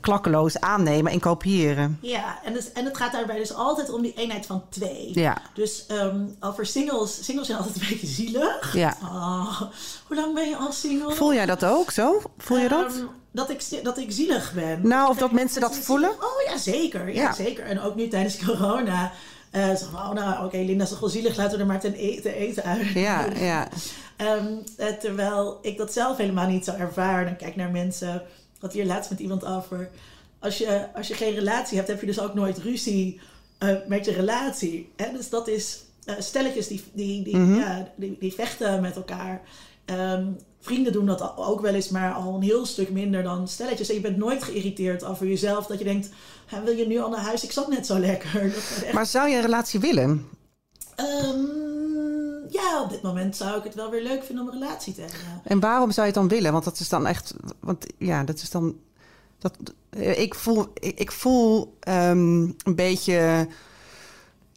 klakkeloos 0.00 0.60
aannemen 0.60 1.12
en 1.12 1.20
kopiëren. 1.20 1.98
Ja, 2.00 2.38
en, 2.44 2.52
dus, 2.52 2.72
en 2.72 2.84
het 2.84 2.96
gaat 2.96 3.12
daarbij 3.12 3.38
dus 3.38 3.54
altijd 3.54 3.90
om 3.90 4.02
die 4.02 4.14
eenheid 4.16 4.46
van 4.46 4.62
twee. 4.68 5.10
Ja. 5.14 5.42
Dus 5.54 5.86
um, 5.90 6.36
over 6.40 6.66
singles, 6.66 7.24
singles 7.24 7.46
zijn 7.46 7.58
altijd 7.58 7.80
een 7.80 7.88
beetje 7.88 8.06
zielig. 8.06 8.74
Ja. 8.74 8.96
Oh, 9.02 9.60
hoe 10.06 10.16
lang 10.16 10.34
ben 10.34 10.48
je 10.48 10.56
al 10.56 10.72
single? 10.72 11.14
Voel 11.14 11.34
jij 11.34 11.46
dat 11.46 11.64
ook 11.64 11.90
zo? 11.90 12.22
Voel 12.38 12.58
je 12.58 12.68
dat? 12.68 12.94
Um, 12.94 13.08
dat 13.30 13.50
ik, 13.50 13.84
dat 13.84 13.98
ik 13.98 14.12
zielig 14.12 14.52
ben. 14.54 14.88
Nou, 14.88 15.08
of 15.08 15.16
dat 15.16 15.32
mensen 15.32 15.60
dat 15.60 15.76
voelen? 15.76 16.10
Oh 16.10 16.42
ja, 16.46 16.58
zeker. 16.58 17.08
Ja, 17.08 17.22
ja. 17.22 17.32
zeker. 17.32 17.64
En 17.64 17.80
ook 17.80 17.94
nu 17.94 18.08
tijdens 18.08 18.44
corona. 18.44 19.12
Uh, 19.52 19.74
zo 19.74 19.86
van, 19.90 20.00
oh, 20.00 20.12
nou, 20.12 20.34
oké, 20.34 20.44
okay, 20.44 20.64
Linda 20.64 20.84
is 20.84 20.90
toch 20.90 21.00
wel 21.00 21.08
zielig, 21.08 21.36
laten 21.36 21.54
we 21.54 21.60
er 21.60 21.66
maar 21.66 21.80
ten 21.80 21.94
eten, 21.94 22.22
te 22.22 22.34
eten 22.34 22.62
uit. 22.62 22.88
Ja, 22.88 23.26
ja. 23.34 23.68
um, 24.16 24.62
uh, 24.78 24.86
terwijl 24.86 25.58
ik 25.62 25.76
dat 25.76 25.92
zelf 25.92 26.16
helemaal 26.16 26.48
niet 26.48 26.64
zo 26.64 26.72
ervaar. 26.72 27.24
Dan 27.24 27.36
kijk 27.36 27.56
naar 27.56 27.70
mensen 27.70 28.22
had 28.58 28.72
hier 28.72 28.86
laatst 28.86 29.10
met 29.10 29.20
iemand 29.20 29.44
over. 29.44 29.90
Als 30.38 30.58
je, 30.58 30.86
als 30.94 31.08
je 31.08 31.14
geen 31.14 31.34
relatie 31.34 31.76
hebt, 31.76 31.88
heb 31.88 32.00
je 32.00 32.06
dus 32.06 32.20
ook 32.20 32.34
nooit 32.34 32.58
ruzie 32.58 33.20
uh, 33.62 33.74
met 33.86 34.04
je 34.04 34.12
relatie. 34.12 34.92
Hè? 34.96 35.12
Dus 35.12 35.28
dat 35.28 35.48
is 35.48 35.82
uh, 36.06 36.14
stelletjes 36.18 36.66
die, 36.66 36.84
die, 36.92 37.22
die, 37.22 37.36
mm 37.36 37.44
-hmm. 37.44 37.60
ja, 37.60 37.88
die, 37.96 38.16
die, 38.20 38.32
vechten 38.32 38.80
met 38.80 38.96
elkaar. 38.96 39.42
Um, 39.86 40.36
vrienden 40.60 40.92
doen 40.92 41.06
dat 41.06 41.36
ook 41.36 41.60
wel 41.60 41.74
eens, 41.74 41.88
maar 41.88 42.12
al 42.12 42.34
een 42.34 42.42
heel 42.42 42.66
stuk 42.66 42.90
minder 42.90 43.22
dan 43.22 43.48
stelletjes. 43.48 43.88
En 43.88 43.94
je 43.94 44.00
bent 44.00 44.16
nooit 44.16 44.42
geïrriteerd 44.42 45.04
over 45.04 45.26
jezelf. 45.26 45.66
Dat 45.66 45.78
je 45.78 45.84
denkt, 45.84 46.10
wil 46.64 46.76
je 46.76 46.86
nu 46.86 46.98
al 46.98 47.10
naar 47.10 47.20
huis? 47.20 47.44
Ik 47.44 47.52
zat 47.52 47.68
net 47.68 47.86
zo 47.86 47.98
lekker. 47.98 48.44
Echt... 48.84 48.92
Maar 48.92 49.06
zou 49.06 49.28
je 49.28 49.36
een 49.36 49.42
relatie 49.42 49.80
willen? 49.80 50.28
Um, 50.96 51.67
ja, 52.62 52.82
op 52.82 52.90
dit 52.90 53.02
moment 53.02 53.36
zou 53.36 53.58
ik 53.58 53.64
het 53.64 53.74
wel 53.74 53.90
weer 53.90 54.02
leuk 54.02 54.24
vinden 54.24 54.44
om 54.44 54.52
een 54.52 54.60
relatie 54.60 54.94
te 54.94 55.00
hebben. 55.00 55.20
En 55.44 55.60
waarom 55.60 55.90
zou 55.90 56.06
je 56.06 56.12
het 56.12 56.20
dan 56.20 56.28
willen? 56.36 56.52
Want 56.52 56.64
dat 56.64 56.78
is 56.78 56.88
dan 56.88 57.06
echt. 57.06 57.34
Want 57.60 57.86
ja, 57.98 58.24
dat 58.24 58.36
is 58.36 58.50
dan. 58.50 58.76
Dat, 59.38 59.56
ik 60.16 60.34
voel, 60.34 60.66
ik, 60.74 60.98
ik 60.98 61.12
voel 61.12 61.76
ehm, 61.80 62.42
een 62.42 62.74
beetje 62.74 63.48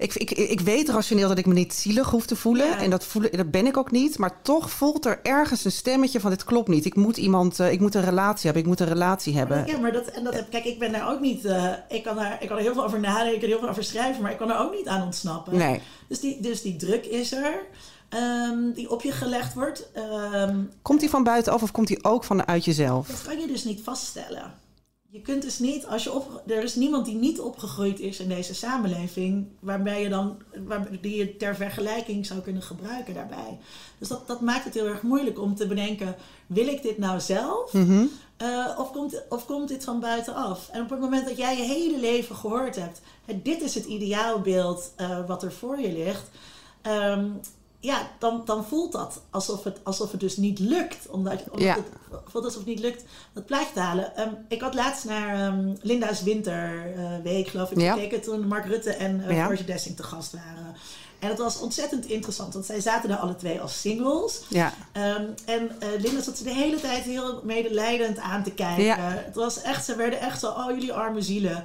ik, 0.01 0.13
ik, 0.13 0.31
ik 0.31 0.59
weet 0.59 0.89
rationeel 0.89 1.27
dat 1.27 1.37
ik 1.37 1.45
me 1.45 1.53
niet 1.53 1.73
zielig 1.73 2.09
hoef 2.09 2.25
te 2.25 2.35
voelen. 2.35 2.77
En 2.77 2.89
dat, 2.89 3.05
voelen, 3.05 3.31
dat 3.31 3.51
ben 3.51 3.65
ik 3.65 3.77
ook 3.77 3.91
niet. 3.91 4.17
Maar 4.17 4.41
toch 4.41 4.71
voelt 4.71 5.05
er 5.05 5.19
ergens 5.23 5.65
een 5.65 5.71
stemmetje 5.71 6.19
van 6.19 6.29
dit 6.29 6.43
klopt 6.43 6.67
niet. 6.67 6.85
Ik 6.85 6.95
moet 6.95 7.17
iemand, 7.17 7.59
uh, 7.59 7.71
ik 7.71 7.79
moet 7.79 7.95
een 7.95 8.03
relatie 8.03 8.43
hebben. 8.43 8.61
Ik 8.61 8.67
moet 8.67 8.79
een 8.79 8.87
relatie 8.87 9.37
hebben. 9.37 9.65
Ja, 9.65 9.77
maar 9.77 9.91
dat, 9.91 10.05
en 10.05 10.23
dat 10.23 10.33
heb, 10.33 10.49
kijk, 10.49 10.65
ik 10.65 10.79
ben 10.79 10.91
daar 10.91 11.11
ook 11.11 11.19
niet. 11.19 11.45
Uh, 11.45 11.73
ik, 11.89 12.03
kan 12.03 12.15
daar, 12.15 12.37
ik 12.41 12.47
kan 12.47 12.57
er 12.57 12.63
heel 12.63 12.73
veel 12.73 12.83
over 12.83 12.99
nadenken, 12.99 13.47
heel 13.47 13.59
veel 13.59 13.69
over 13.69 13.83
schrijven. 13.83 14.21
Maar 14.21 14.31
ik 14.31 14.37
kan 14.37 14.51
er 14.51 14.59
ook 14.59 14.73
niet 14.73 14.87
aan 14.87 15.03
ontsnappen. 15.03 15.57
Nee. 15.57 15.81
Dus 16.07 16.19
die, 16.19 16.41
dus 16.41 16.61
die 16.61 16.75
druk 16.75 17.05
is 17.05 17.31
er. 17.31 17.63
Um, 18.13 18.73
die 18.73 18.89
op 18.89 19.01
je 19.01 19.11
gelegd 19.11 19.53
wordt. 19.53 19.89
Um, 20.33 20.71
komt 20.81 20.99
die 20.99 21.09
van 21.09 21.23
buitenaf 21.23 21.63
of 21.63 21.71
komt 21.71 21.87
die 21.87 22.03
ook 22.03 22.23
vanuit 22.23 22.65
jezelf? 22.65 23.07
Dat 23.07 23.21
kan 23.21 23.39
je 23.39 23.47
dus 23.47 23.63
niet 23.63 23.81
vaststellen 23.81 24.53
je 25.11 25.21
kunt 25.21 25.41
dus 25.41 25.59
niet, 25.59 25.87
als 25.87 26.03
je 26.03 26.13
op, 26.13 26.43
er 26.47 26.63
is 26.63 26.75
niemand 26.75 27.05
die 27.05 27.15
niet 27.15 27.39
opgegroeid 27.39 27.99
is 27.99 28.19
in 28.19 28.29
deze 28.29 28.53
samenleving, 28.53 29.47
waarbij 29.59 30.01
je 30.01 30.09
dan, 30.09 30.37
waar, 30.65 30.87
die 31.01 31.15
je 31.15 31.37
ter 31.37 31.55
vergelijking 31.55 32.25
zou 32.25 32.39
kunnen 32.39 32.61
gebruiken 32.61 33.13
daarbij. 33.13 33.59
Dus 33.97 34.07
dat, 34.07 34.27
dat 34.27 34.41
maakt 34.41 34.63
het 34.63 34.73
heel 34.73 34.85
erg 34.85 35.01
moeilijk 35.01 35.39
om 35.39 35.55
te 35.55 35.67
bedenken, 35.67 36.15
wil 36.47 36.67
ik 36.67 36.81
dit 36.81 36.97
nou 36.97 37.19
zelf? 37.19 37.73
Mm 37.73 38.09
uh, 38.41 38.75
of, 38.77 38.91
komt, 38.91 39.23
of 39.29 39.45
komt 39.45 39.67
dit 39.67 39.83
van 39.83 39.99
buitenaf? 39.99 40.69
En 40.71 40.81
op 40.81 40.89
het 40.89 40.99
moment 40.99 41.27
dat 41.27 41.37
jij 41.37 41.57
je 41.57 41.63
hele 41.63 41.99
leven 41.99 42.35
gehoord 42.35 42.75
hebt, 42.75 43.01
dit 43.43 43.61
is 43.61 43.75
het 43.75 43.85
ideaalbeeld 43.85 44.93
uh, 44.97 45.27
wat 45.27 45.43
er 45.43 45.51
voor 45.51 45.79
je 45.79 45.93
ligt. 45.93 46.29
Um, 46.87 47.39
ja, 47.81 48.09
dan, 48.19 48.41
dan 48.45 48.65
voelt 48.65 48.91
dat 48.91 49.21
alsof 49.29 49.63
het, 49.63 49.79
alsof 49.83 50.11
het 50.11 50.19
dus 50.19 50.37
niet 50.37 50.59
lukt. 50.59 51.09
Omdat, 51.09 51.43
omdat 51.43 51.61
ja. 51.61 51.75
het 51.75 52.21
voelt 52.25 52.43
alsof 52.43 52.59
het 52.59 52.67
niet 52.67 52.79
lukt 52.79 53.03
dat 53.33 53.45
plaatje 53.45 53.73
te 53.73 53.79
halen. 53.79 54.21
Um, 54.21 54.37
ik 54.47 54.61
had 54.61 54.73
laatst 54.73 55.05
naar 55.05 55.47
um, 55.47 55.77
Linda's 55.81 56.23
Winterweek, 56.23 57.45
uh, 57.45 57.51
geloof 57.51 57.71
ik, 57.71 57.79
ja. 57.79 57.93
gekeken. 57.93 58.21
Toen 58.21 58.47
Mark 58.47 58.65
Rutte 58.65 58.93
en 58.93 59.19
uh, 59.19 59.35
ja. 59.35 59.47
Roger 59.47 59.65
Dessing 59.65 59.95
te 59.95 60.03
gast 60.03 60.33
waren. 60.33 60.75
En 61.19 61.29
het 61.29 61.37
was 61.37 61.59
ontzettend 61.59 62.05
interessant, 62.05 62.53
want 62.53 62.65
zij 62.65 62.81
zaten 62.81 63.09
daar 63.09 63.17
alle 63.17 63.35
twee 63.35 63.61
als 63.61 63.81
singles. 63.81 64.41
Ja. 64.47 64.73
Um, 64.93 65.33
en 65.45 65.63
uh, 65.63 66.01
Linda 66.01 66.21
zat 66.21 66.37
ze 66.37 66.43
de 66.43 66.53
hele 66.53 66.79
tijd 66.79 67.03
heel 67.03 67.41
medelijdend 67.43 68.17
aan 68.19 68.43
te 68.43 68.51
kijken. 68.51 68.97
Het 68.97 69.35
was 69.35 69.61
echt, 69.61 69.85
ze 69.85 69.95
werden 69.95 70.19
echt 70.19 70.39
zo, 70.39 70.47
oh 70.47 70.69
jullie 70.69 70.93
arme 70.93 71.21
zielen. 71.21 71.63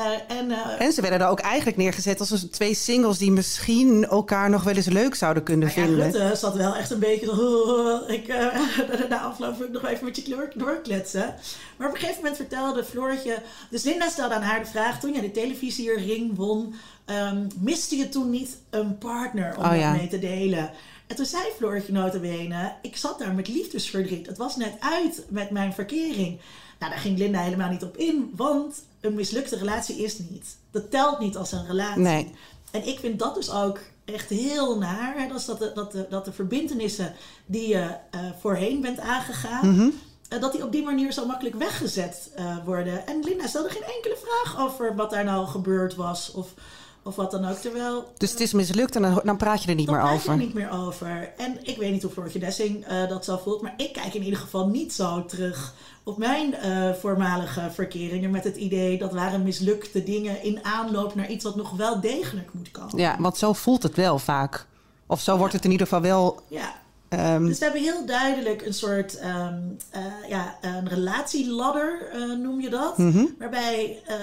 Uh, 0.00 0.38
en, 0.38 0.50
uh, 0.50 0.80
en 0.80 0.92
ze 0.92 1.00
werden 1.00 1.20
er 1.20 1.28
ook 1.28 1.40
eigenlijk 1.40 1.76
neergezet 1.76 2.20
als 2.20 2.46
twee 2.50 2.74
singles 2.74 3.18
die 3.18 3.30
misschien 3.30 4.06
elkaar 4.06 4.50
nog 4.50 4.62
wel 4.62 4.74
eens 4.74 4.86
leuk 4.86 5.14
zouden 5.14 5.42
kunnen 5.42 5.68
nou 5.68 5.80
ja, 5.80 5.86
vinden. 5.86 6.10
Rutte 6.10 6.36
zat 6.36 6.54
wel 6.54 6.76
echt 6.76 6.90
een 6.90 6.98
beetje. 6.98 8.04
Ik, 8.06 8.28
uh, 8.28 9.08
na 9.10 9.20
afloop 9.20 9.58
wil 9.58 9.66
ik 9.66 9.72
nog 9.72 9.86
even 9.86 10.04
met 10.04 10.16
je 10.16 10.48
doorkletsen. 10.54 11.34
Maar 11.76 11.88
op 11.88 11.94
een 11.94 12.00
gegeven 12.00 12.22
moment 12.22 12.36
vertelde 12.36 12.84
Floortje. 12.84 13.42
Dus 13.70 13.82
Linda 13.82 14.08
stelde 14.08 14.34
aan 14.34 14.42
haar 14.42 14.60
de 14.60 14.70
vraag: 14.70 15.00
toen 15.00 15.12
jij 15.12 15.20
de 15.20 15.30
televisiering 15.30 16.36
won, 16.36 16.74
um, 17.06 17.46
miste 17.58 17.96
je 17.96 18.08
toen 18.08 18.30
niet 18.30 18.56
een 18.70 18.98
partner 18.98 19.56
om 19.56 19.64
oh, 19.64 19.76
ja. 19.76 19.92
mee 19.92 20.08
te 20.08 20.18
delen? 20.18 20.70
En 21.06 21.16
toen 21.16 21.26
zei 21.26 21.42
Floortje 21.56 21.92
notabene, 21.92 22.72
ik 22.82 22.96
zat 22.96 23.18
daar 23.18 23.34
met 23.34 23.48
liefdesverdriet. 23.48 24.26
Het 24.26 24.38
was 24.38 24.56
net 24.56 24.72
uit 24.80 25.24
met 25.28 25.50
mijn 25.50 25.72
verkering. 25.72 26.40
Nou, 26.80 26.92
daar 26.92 27.00
ging 27.00 27.18
Linda 27.18 27.40
helemaal 27.40 27.70
niet 27.70 27.82
op 27.82 27.96
in, 27.96 28.32
want 28.36 28.74
een 29.00 29.14
mislukte 29.14 29.56
relatie 29.56 29.96
is 29.96 30.18
niet. 30.18 30.56
Dat 30.70 30.90
telt 30.90 31.18
niet 31.18 31.36
als 31.36 31.52
een 31.52 31.66
relatie. 31.66 32.02
Nee. 32.02 32.34
En 32.70 32.86
ik 32.86 32.98
vind 32.98 33.18
dat 33.18 33.34
dus 33.34 33.50
ook 33.50 33.78
echt 34.04 34.28
heel 34.28 34.78
naar. 34.78 35.14
Hè? 35.16 35.28
Dat, 35.28 35.38
is 35.38 35.44
dat, 35.44 35.58
de, 35.58 35.72
dat, 35.74 35.92
de, 35.92 36.06
dat 36.10 36.24
de 36.24 36.32
verbindenissen 36.32 37.14
die 37.46 37.68
je 37.68 37.94
uh, 38.14 38.20
voorheen 38.40 38.80
bent 38.80 39.00
aangegaan, 39.00 39.68
mm 39.68 39.78
-hmm. 39.78 39.92
uh, 40.32 40.40
dat 40.40 40.52
die 40.52 40.64
op 40.64 40.72
die 40.72 40.82
manier 40.82 41.12
zo 41.12 41.26
makkelijk 41.26 41.56
weggezet 41.56 42.30
uh, 42.38 42.64
worden. 42.64 43.06
En 43.06 43.20
Linda 43.24 43.46
stelde 43.46 43.70
geen 43.70 43.94
enkele 43.96 44.16
vraag 44.22 44.60
over 44.64 44.96
wat 44.96 45.10
daar 45.10 45.24
nou 45.24 45.46
gebeurd 45.46 45.94
was. 45.94 46.32
Of, 46.32 46.54
of 47.02 47.16
wat 47.16 47.30
dan 47.30 47.44
ook. 47.44 47.56
Terwijl, 47.56 48.12
dus 48.16 48.30
het 48.30 48.40
is 48.40 48.52
mislukt 48.52 48.96
en 48.96 49.02
dan, 49.02 49.20
dan 49.24 49.36
praat 49.36 49.62
je 49.62 49.68
er 49.68 49.74
niet 49.74 49.86
dan 49.86 49.94
meer 49.94 50.04
praat 50.04 50.16
over. 50.16 50.32
je 50.32 50.38
er 50.38 50.44
niet 50.44 50.54
meer 50.54 50.70
over. 50.70 51.32
En 51.36 51.58
ik 51.62 51.76
weet 51.76 51.92
niet 51.92 52.02
hoe 52.02 52.10
Floortje 52.10 52.38
Dessing 52.38 52.86
dat 53.08 53.24
zo 53.24 53.36
voelt. 53.36 53.62
Maar 53.62 53.74
ik 53.76 53.92
kijk 53.92 54.14
in 54.14 54.22
ieder 54.22 54.38
geval 54.38 54.66
niet 54.66 54.92
zo 54.92 55.24
terug 55.24 55.74
op 56.10 56.18
mijn 56.18 56.54
uh, 56.64 56.92
voormalige 56.92 57.70
verkeringen. 57.70 58.30
Met 58.30 58.44
het 58.44 58.56
idee 58.56 58.98
dat 58.98 59.12
waren 59.12 59.42
mislukte 59.42 60.02
dingen 60.02 60.42
in 60.42 60.64
aanloop 60.64 61.14
naar 61.14 61.30
iets 61.30 61.44
wat 61.44 61.56
nog 61.56 61.70
wel 61.70 62.00
degelijk 62.00 62.48
moet 62.52 62.70
komen. 62.70 62.98
Ja, 62.98 63.16
want 63.18 63.36
zo 63.36 63.52
voelt 63.52 63.82
het 63.82 63.96
wel 63.96 64.18
vaak. 64.18 64.66
Of 65.06 65.20
zo 65.20 65.32
ja. 65.32 65.38
wordt 65.38 65.52
het 65.52 65.64
in 65.64 65.70
ieder 65.70 65.86
geval 65.86 66.02
wel. 66.02 66.40
Ja. 66.48 66.79
Um, 67.14 67.46
dus 67.46 67.58
we 67.58 67.64
hebben 67.64 67.82
heel 67.82 68.06
duidelijk 68.06 68.66
een 68.66 68.74
soort 68.74 69.18
um, 69.24 69.76
uh, 69.96 70.28
ja, 70.28 70.58
een 70.60 70.88
relatieladder, 70.88 72.10
uh, 72.14 72.36
noem 72.38 72.60
je 72.60 72.68
dat. 72.68 72.98
Mm 72.98 73.12
-hmm. 73.12 73.34
Waarbij 73.38 74.02
uh, 74.08 74.14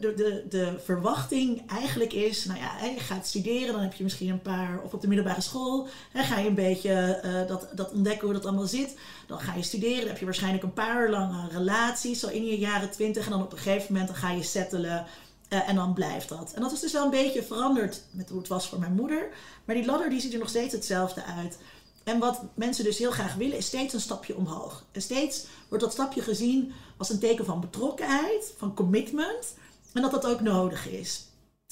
de, 0.00 0.14
de, 0.14 0.44
de 0.48 0.72
verwachting 0.84 1.70
eigenlijk 1.70 2.12
is, 2.12 2.44
nou 2.44 2.58
ja, 2.58 2.86
je 2.86 3.00
gaat 3.00 3.26
studeren, 3.26 3.72
dan 3.72 3.82
heb 3.82 3.94
je 3.94 4.04
misschien 4.04 4.30
een 4.30 4.42
paar, 4.42 4.80
of 4.84 4.92
op 4.92 5.00
de 5.00 5.08
middelbare 5.08 5.40
school, 5.40 5.88
hè, 6.12 6.22
ga 6.22 6.38
je 6.38 6.48
een 6.48 6.54
beetje 6.54 7.20
dat, 7.48 7.68
dat 7.72 7.92
ontdekken 7.92 8.24
hoe 8.24 8.36
dat 8.36 8.46
allemaal 8.46 8.66
zit. 8.66 8.96
Dan 9.26 9.40
ga 9.40 9.54
je 9.54 9.62
studeren, 9.62 9.98
dan 9.98 10.08
heb 10.08 10.18
je 10.18 10.24
waarschijnlijk 10.24 10.62
een 10.62 10.72
paar 10.72 11.10
lange 11.10 11.48
relaties, 11.50 12.20
zo 12.20 12.28
in 12.28 12.46
je 12.46 12.58
jaren 12.58 12.90
twintig. 12.90 13.24
En 13.24 13.30
dan 13.30 13.42
op 13.42 13.52
een 13.52 13.58
gegeven 13.58 13.92
moment 13.92 14.08
dan 14.08 14.16
ga 14.16 14.30
je 14.30 14.42
settelen. 14.42 15.06
Uh, 15.52 15.68
en 15.68 15.74
dan 15.74 15.92
blijft 15.92 16.28
dat. 16.28 16.52
En 16.54 16.62
dat 16.62 16.72
is 16.72 16.80
dus 16.80 16.92
wel 16.92 17.04
een 17.04 17.10
beetje 17.10 17.42
veranderd 17.42 18.02
met 18.10 18.28
hoe 18.28 18.38
het 18.38 18.48
was 18.48 18.68
voor 18.68 18.78
mijn 18.78 18.92
moeder. 18.92 19.28
Maar 19.64 19.76
die 19.76 19.84
ladder 19.84 20.10
die 20.10 20.20
ziet 20.20 20.32
er 20.32 20.38
nog 20.38 20.48
steeds 20.48 20.72
hetzelfde 20.72 21.24
uit. 21.24 21.58
En 22.06 22.18
wat 22.18 22.42
mensen 22.54 22.84
dus 22.84 22.98
heel 22.98 23.10
graag 23.10 23.34
willen, 23.34 23.56
is 23.56 23.66
steeds 23.66 23.94
een 23.94 24.00
stapje 24.00 24.36
omhoog. 24.36 24.84
En 24.92 25.02
steeds 25.02 25.46
wordt 25.68 25.84
dat 25.84 25.92
stapje 25.92 26.22
gezien 26.22 26.72
als 26.96 27.10
een 27.10 27.18
teken 27.18 27.44
van 27.44 27.60
betrokkenheid, 27.60 28.52
van 28.56 28.74
commitment. 28.74 29.54
En 29.92 30.02
dat 30.02 30.10
dat 30.10 30.26
ook 30.26 30.40
nodig 30.40 30.88
is. 30.88 31.24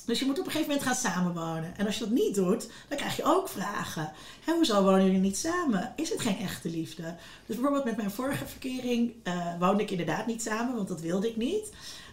Dus 0.06 0.18
je 0.18 0.24
moet 0.24 0.38
op 0.38 0.44
een 0.44 0.50
gegeven 0.50 0.72
moment 0.72 0.86
gaan 0.86 1.12
samenwonen. 1.12 1.76
En 1.76 1.86
als 1.86 1.98
je 1.98 2.04
dat 2.04 2.12
niet 2.12 2.34
doet, 2.34 2.68
dan 2.88 2.98
krijg 2.98 3.16
je 3.16 3.24
ook 3.24 3.48
vragen. 3.48 4.12
Hè, 4.44 4.52
hoezo 4.52 4.82
wonen 4.82 5.04
jullie 5.04 5.20
niet 5.20 5.36
samen? 5.36 5.92
Is 5.96 6.10
het 6.10 6.20
geen 6.20 6.38
echte 6.38 6.68
liefde? 6.70 7.14
Dus 7.46 7.56
bijvoorbeeld 7.56 7.84
met 7.84 7.96
mijn 7.96 8.10
vorige 8.10 8.46
verkering 8.46 9.12
uh, 9.24 9.58
woonde 9.58 9.82
ik 9.82 9.90
inderdaad 9.90 10.26
niet 10.26 10.42
samen, 10.42 10.74
want 10.74 10.88
dat 10.88 11.00
wilde 11.00 11.28
ik 11.28 11.36
niet. 11.36 11.70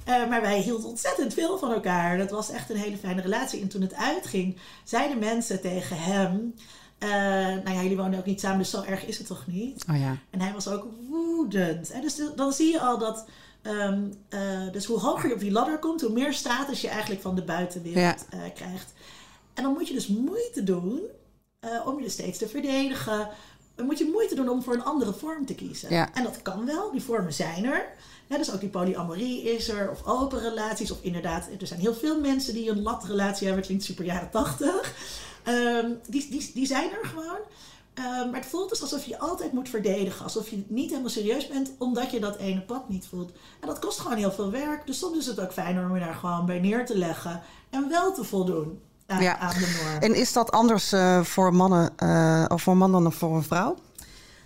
Uh, 0.07 0.29
maar 0.29 0.41
wij 0.41 0.61
hielden 0.61 0.89
ontzettend 0.89 1.33
veel 1.33 1.57
van 1.57 1.71
elkaar. 1.71 2.17
Dat 2.17 2.31
was 2.31 2.49
echt 2.49 2.69
een 2.69 2.77
hele 2.77 2.97
fijne 2.97 3.21
relatie. 3.21 3.61
En 3.61 3.67
toen 3.67 3.81
het 3.81 3.93
uitging, 3.93 4.57
zeiden 4.83 5.19
mensen 5.19 5.61
tegen 5.61 5.97
hem... 5.97 6.53
Uh, 7.03 7.09
nou 7.63 7.69
ja, 7.69 7.81
jullie 7.81 7.97
wonen 7.97 8.19
ook 8.19 8.25
niet 8.25 8.39
samen, 8.39 8.57
dus 8.57 8.69
zo 8.69 8.81
erg 8.81 9.05
is 9.05 9.17
het 9.17 9.27
toch 9.27 9.47
niet? 9.47 9.83
Oh 9.89 9.99
ja. 9.99 10.17
En 10.29 10.41
hij 10.41 10.53
was 10.53 10.67
ook 10.67 10.87
woedend. 11.09 11.91
En 11.91 12.01
dus 12.01 12.15
de, 12.15 12.31
dan 12.35 12.53
zie 12.53 12.71
je 12.71 12.79
al 12.79 12.97
dat... 12.97 13.25
Um, 13.63 14.13
uh, 14.29 14.71
dus 14.71 14.85
hoe 14.85 14.99
hoger 14.99 15.27
je 15.27 15.33
op 15.33 15.39
die 15.39 15.51
ladder 15.51 15.79
komt, 15.79 16.01
hoe 16.01 16.11
meer 16.11 16.33
status 16.33 16.81
je 16.81 16.87
eigenlijk 16.87 17.21
van 17.21 17.35
de 17.35 17.43
buitenwereld 17.43 18.25
ja. 18.31 18.37
uh, 18.37 18.43
krijgt. 18.53 18.93
En 19.53 19.63
dan 19.63 19.73
moet 19.73 19.87
je 19.87 19.93
dus 19.93 20.07
moeite 20.07 20.63
doen 20.63 20.99
om 21.85 22.01
je 22.01 22.09
steeds 22.09 22.37
te 22.37 22.47
verdedigen. 22.47 23.29
Dan 23.75 23.85
moet 23.85 23.97
je 23.97 24.09
moeite 24.11 24.35
doen 24.35 24.49
om 24.49 24.63
voor 24.63 24.73
een 24.73 24.83
andere 24.83 25.13
vorm 25.13 25.45
te 25.45 25.55
kiezen. 25.55 25.93
Ja. 25.93 26.13
En 26.13 26.23
dat 26.23 26.41
kan 26.41 26.65
wel, 26.65 26.91
die 26.91 27.01
vormen 27.01 27.33
zijn 27.33 27.65
er. 27.65 27.85
Ja, 28.27 28.37
dus 28.37 28.51
ook 28.51 28.59
die 28.59 28.69
polyamorie 28.69 29.43
is 29.43 29.69
er, 29.69 29.91
of 29.91 30.05
open 30.05 30.39
relaties. 30.39 30.91
Of 30.91 30.97
inderdaad, 31.01 31.47
er 31.59 31.67
zijn 31.67 31.79
heel 31.79 31.93
veel 31.93 32.19
mensen 32.19 32.53
die 32.53 32.69
een 32.69 32.81
latrelatie 32.81 33.47
hebben. 33.47 33.55
Het 33.57 33.65
klinkt 33.65 33.83
super 33.83 34.05
jaren 34.05 34.29
tachtig. 34.29 34.93
Um, 35.47 35.99
die, 36.07 36.27
die, 36.29 36.51
die 36.53 36.65
zijn 36.65 36.91
er 36.91 37.07
gewoon. 37.07 37.39
Um, 37.95 38.29
maar 38.31 38.39
het 38.39 38.49
voelt 38.49 38.69
dus 38.69 38.81
alsof 38.81 39.05
je 39.05 39.19
altijd 39.19 39.51
moet 39.51 39.69
verdedigen. 39.69 40.23
Alsof 40.23 40.49
je 40.49 40.63
niet 40.67 40.89
helemaal 40.89 41.09
serieus 41.09 41.47
bent, 41.47 41.71
omdat 41.77 42.11
je 42.11 42.19
dat 42.19 42.37
ene 42.37 42.61
pad 42.61 42.89
niet 42.89 43.07
voelt. 43.09 43.31
En 43.59 43.67
dat 43.67 43.79
kost 43.79 43.99
gewoon 43.99 44.17
heel 44.17 44.31
veel 44.31 44.51
werk. 44.51 44.85
Dus 44.85 44.99
soms 44.99 45.17
is 45.17 45.25
het 45.25 45.39
ook 45.39 45.53
fijner 45.53 45.89
om 45.89 45.93
je 45.93 45.99
daar 45.99 46.13
gewoon 46.13 46.45
bij 46.45 46.59
neer 46.59 46.85
te 46.85 46.97
leggen. 46.97 47.41
En 47.69 47.89
wel 47.89 48.13
te 48.13 48.23
voldoen 48.23 48.79
aan, 49.07 49.21
ja. 49.21 49.37
aan 49.37 49.53
de 49.53 49.79
norm. 49.83 50.01
En 50.01 50.19
is 50.19 50.33
dat 50.33 50.51
anders 50.51 50.93
uh, 50.93 51.23
voor 51.23 51.53
mannen 51.53 51.93
uh, 52.03 52.45
of 52.47 52.61
voor 52.61 52.77
man 52.77 52.91
dan 52.91 53.13
voor 53.13 53.35
een 53.35 53.43
vrouw? 53.43 53.75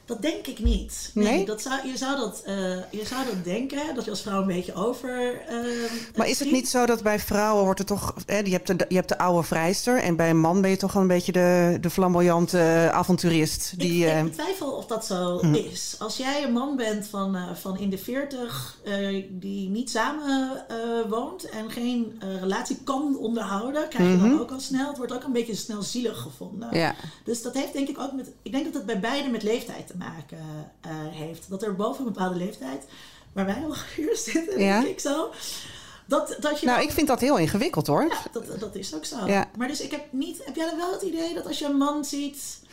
Dat 0.05 0.21
denk 0.21 0.47
ik 0.47 0.59
niet. 0.59 1.11
Nee, 1.13 1.25
nee? 1.25 1.45
Dat 1.45 1.61
zou, 1.61 1.87
je, 1.87 1.97
zou 1.97 2.17
dat, 2.17 2.43
uh, 2.47 2.55
je 2.91 3.05
zou 3.05 3.25
dat 3.25 3.43
denken, 3.43 3.95
dat 3.95 4.05
je 4.05 4.09
als 4.09 4.21
vrouw 4.21 4.41
een 4.41 4.47
beetje 4.47 4.73
over. 4.73 5.41
Uh, 5.51 5.91
maar 6.15 6.29
is 6.29 6.39
het 6.39 6.51
niet 6.51 6.69
zo 6.69 6.85
dat 6.85 7.03
bij 7.03 7.19
vrouwen 7.19 7.63
wordt 7.63 7.79
er 7.79 7.85
toch. 7.85 8.13
Hè, 8.25 8.37
je, 8.37 8.51
hebt 8.51 8.67
de, 8.67 8.85
je 8.89 8.95
hebt 8.95 9.09
de 9.09 9.17
oude 9.17 9.43
vrijster 9.43 9.97
en 9.97 10.15
bij 10.15 10.29
een 10.29 10.39
man 10.39 10.61
ben 10.61 10.69
je 10.69 10.77
toch 10.77 10.93
wel 10.93 11.01
een 11.01 11.07
beetje 11.07 11.31
de, 11.31 11.77
de 11.81 11.89
flamboyante 11.89 12.89
avonturist. 12.91 13.73
Die, 13.77 14.05
ik, 14.05 14.17
ik 14.17 14.23
betwijfel 14.23 14.71
of 14.71 14.85
dat 14.85 15.05
zo 15.05 15.39
hm. 15.39 15.53
is. 15.53 15.95
Als 15.99 16.17
jij 16.17 16.43
een 16.43 16.53
man 16.53 16.75
bent 16.75 17.07
van, 17.07 17.35
uh, 17.35 17.53
van 17.53 17.79
in 17.79 17.89
de 17.89 17.97
40 17.97 18.77
die 19.29 19.69
niet 19.69 19.89
samen 19.89 20.65
woont 21.09 21.49
en 21.49 21.71
geen 21.71 22.21
relatie 22.39 22.77
kan 22.83 23.17
onderhouden, 23.17 23.89
krijg 23.89 24.09
je 24.09 24.15
mm 24.15 24.19
-hmm. 24.19 24.29
-hmm. 24.29 24.37
dan 24.37 24.41
ook 24.41 24.51
al 24.51 24.59
snel. 24.59 24.87
Het 24.87 24.97
wordt 24.97 25.13
ook 25.13 25.23
een 25.23 25.31
beetje 25.31 25.55
snel 25.55 25.81
zielig 25.81 26.21
gevonden. 26.21 26.77
Ja. 26.77 26.95
Dus 27.23 27.41
dat 27.41 27.53
heeft 27.53 27.73
denk 27.73 27.87
ik 27.87 27.99
ook 27.99 28.13
met. 28.13 28.31
Ik 28.41 28.51
denk 28.51 28.63
dat 28.63 28.73
het 28.73 28.85
bij 28.85 28.99
beide 28.99 29.29
met 29.29 29.43
leeftijd 29.43 29.93
te 29.97 30.03
maken 30.03 30.37
uh, 30.85 30.91
heeft. 30.91 31.49
Dat 31.49 31.63
er 31.63 31.75
boven 31.75 32.05
een 32.05 32.13
bepaalde 32.13 32.35
leeftijd, 32.35 32.85
waar 33.33 33.45
wij 33.45 33.63
al 33.65 33.75
hier 33.95 34.15
zitten, 34.15 34.59
ja. 34.59 34.79
denk 34.79 34.91
ik 34.91 34.99
zo, 34.99 35.31
Dat, 36.07 36.37
dat 36.39 36.59
je 36.59 36.65
nou, 36.65 36.81
ik 36.81 36.91
vind 36.91 37.07
dat 37.07 37.19
heel 37.19 37.37
ingewikkeld 37.37 37.87
hoor. 37.87 38.03
Ja, 38.03 38.17
dat, 38.31 38.59
dat 38.59 38.75
is 38.75 38.95
ook 38.95 39.05
zo. 39.05 39.27
Ja. 39.27 39.45
Maar 39.57 39.67
dus 39.67 39.81
ik 39.81 39.91
heb 39.91 40.03
niet... 40.09 40.41
Heb 40.45 40.55
jij 40.55 40.65
dan 40.65 40.77
wel 40.77 40.91
het 40.91 41.01
idee 41.01 41.33
dat 41.33 41.47
als 41.47 41.59
je 41.59 41.65
een 41.65 41.77
man 41.77 42.05
ziet... 42.05 42.63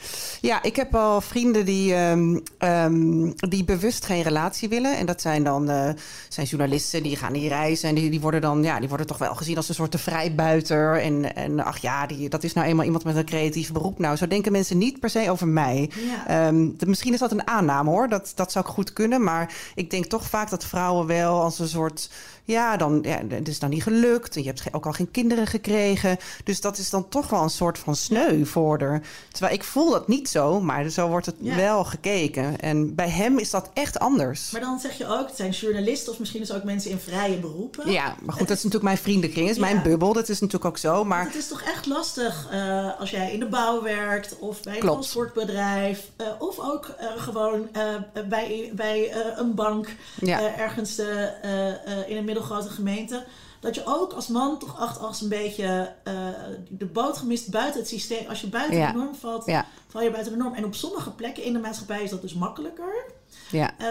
Ja, 0.41 0.63
ik 0.63 0.77
heb 0.77 0.93
wel 0.93 1.21
vrienden 1.21 1.65
die, 1.65 1.95
ehm, 1.95 2.39
ehm, 2.59 3.31
die 3.35 3.65
bewust 3.65 4.05
geen 4.05 4.23
relatie 4.23 4.69
willen. 4.69 4.97
En 4.97 5.07
dat 5.07 5.21
zijn 5.21 5.45
dan 5.45 5.71
eh, 5.71 5.89
zijn 6.29 6.47
journalisten 6.47 7.03
die 7.03 7.17
gaan 7.17 7.33
die 7.33 7.49
reizen. 7.49 7.89
En 7.89 7.95
die, 7.95 8.11
die, 8.11 8.21
worden 8.21 8.41
dan, 8.41 8.63
ja, 8.63 8.79
die 8.79 8.89
worden 8.89 9.07
toch 9.07 9.19
wel 9.19 9.35
gezien 9.35 9.57
als 9.57 9.69
een 9.69 9.75
soort 9.75 9.93
de 9.93 9.99
vrijbuiter. 9.99 11.01
En, 11.01 11.37
en 11.37 11.61
ach 11.61 11.79
ja, 11.79 12.07
die, 12.07 12.29
dat 12.29 12.45
is 12.45 12.53
nou 12.53 12.67
eenmaal 12.67 12.85
iemand 12.85 13.05
met 13.05 13.17
een 13.17 13.25
creatief 13.25 13.73
beroep. 13.73 13.99
Nou, 13.99 14.17
zo 14.17 14.29
denken 14.29 14.53
mensen 14.53 14.79
niet 14.79 15.01
per 15.01 15.11
se 15.11 15.31
over 15.31 15.49
mij. 15.49 15.91
Ja. 15.95 16.27
Ehm, 16.47 16.69
de- 16.77 16.87
misschien 16.87 17.13
is 17.13 17.19
dat 17.19 17.33
een 17.33 17.47
aanname 17.47 17.91
hoor. 17.91 18.09
Dat, 18.09 18.33
dat 18.35 18.53
zou 18.53 18.65
goed 18.65 18.93
kunnen. 18.93 19.23
Maar 19.25 19.55
ik 19.75 19.91
denk 19.91 20.05
toch 20.05 20.27
vaak 20.27 20.51
dat 20.51 20.65
vrouwen 20.65 21.07
wel 21.07 21.43
als 21.43 21.59
een 21.59 21.69
soort. 21.69 22.11
Ja, 22.45 22.77
dan, 22.77 22.99
ja, 23.03 23.21
het 23.29 23.49
is 23.49 23.59
dan 23.59 23.71
niet 23.71 23.83
gelukt. 23.83 24.37
En 24.37 24.43
je 24.43 24.49
hebt 24.49 24.63
ook 24.75 24.87
al 24.87 24.93
geen 24.93 25.11
kinderen 25.11 25.47
gekregen. 25.47 26.17
Dus 26.45 26.61
dat 26.61 26.79
is 26.79 26.91
dan 26.91 27.09
toch 27.09 27.29
wel 27.29 27.43
een 27.43 27.51
soort 27.51 27.79
van 27.79 27.97
sneu 27.97 28.45
voor 28.45 28.81
haar. 28.81 29.03
Terwijl 29.31 29.55
ik 29.55 29.65
voel 29.65 29.91
dat 29.91 30.09
niet 30.09 30.29
zo, 30.29 30.61
maar 30.61 30.89
zo 30.89 31.09
wordt 31.09 31.27
het 31.27 31.35
Ja. 31.39 31.57
wel 31.57 31.85
gekeken. 31.85 32.61
En 32.61 32.95
bij 32.95 33.09
hem 33.09 33.39
is 33.39 33.51
dat 33.51 33.71
echt 33.75 33.99
anders. 33.99 34.51
Maar 34.51 34.61
dan 34.61 34.79
zeg 34.81 34.99
je 34.99 35.07
ook, 35.07 35.27
het 35.27 35.37
zijn 35.37 35.51
journalisten 35.51 36.13
of 36.13 36.19
misschien 36.19 36.41
dus 36.41 36.53
ook 36.53 36.65
mensen 36.65 36.91
in 36.91 36.99
vrije 36.99 37.37
beroepen. 37.37 37.91
Ja, 37.91 38.15
maar 38.23 38.35
goed, 38.35 38.49
dat 38.49 38.57
is 38.57 38.63
natuurlijk 38.65 38.83
mijn 38.93 38.99
vriendenkring. 39.05 39.49
Is 39.49 39.59
mijn 39.59 39.83
bubbel. 39.83 40.13
Dat 40.13 40.29
is 40.29 40.41
natuurlijk 40.41 40.65
ook 40.65 40.79
zo. 40.79 41.05
Maar 41.05 41.25
Het 41.25 41.35
is 41.35 41.49
toch 41.49 41.63
echt 41.63 41.87
lastig 41.87 42.49
eh, 42.51 43.01
als 43.01 43.11
jij 43.11 43.33
in 43.33 43.41
de 43.41 43.47
bouw 43.49 43.83
werkt 43.83 44.39
of 44.39 44.63
bij 44.63 44.75
een 44.75 44.81
transportbedrijf 44.81 46.11
eh, 46.17 46.27
of 46.39 46.59
ook 46.59 46.87
eh, 46.99 47.07
gewoon 47.17 47.69
bij, 48.29 48.71
bij 48.75 49.13
een 49.37 49.55
bank 49.55 49.89
Ja. 50.21 50.57
ergens 50.57 50.99
in 52.09 52.17
een 52.17 52.25
middelgrote 52.33 52.69
gemeente. 52.71 53.25
Dat 53.61 53.75
je 53.75 53.83
ook 53.87 54.13
als 54.13 54.29
man 54.29 54.59
toch 54.59 54.79
acht 54.81 54.99
als 55.01 55.21
een 55.21 55.29
beetje 55.29 55.93
eh, 56.05 56.15
de 56.69 56.87
boot 56.87 57.17
gemist 57.19 57.51
buiten 57.51 57.81
het 57.81 57.89
systeem. 57.89 58.29
Als 58.29 58.41
je 58.41 58.47
buiten 58.47 58.77
Ja. 58.79 58.93
de 58.93 58.99
norm 58.99 59.15
valt, 59.15 59.47
Ja. 59.47 59.67
val 59.89 60.03
je 60.03 60.11
buiten 60.11 60.33
de 60.33 60.39
norm. 60.39 60.55
En 60.55 60.65
op 60.65 60.75
sommige 60.75 61.11
plekken 61.11 61.43
in 61.45 61.53
de 61.53 61.59
maatschappij 61.59 62.03
is 62.03 62.11
dat 62.11 62.23
dus 62.23 62.35
makkelijker 62.35 63.05
ja, 63.51 63.79
eh, 63.79 63.87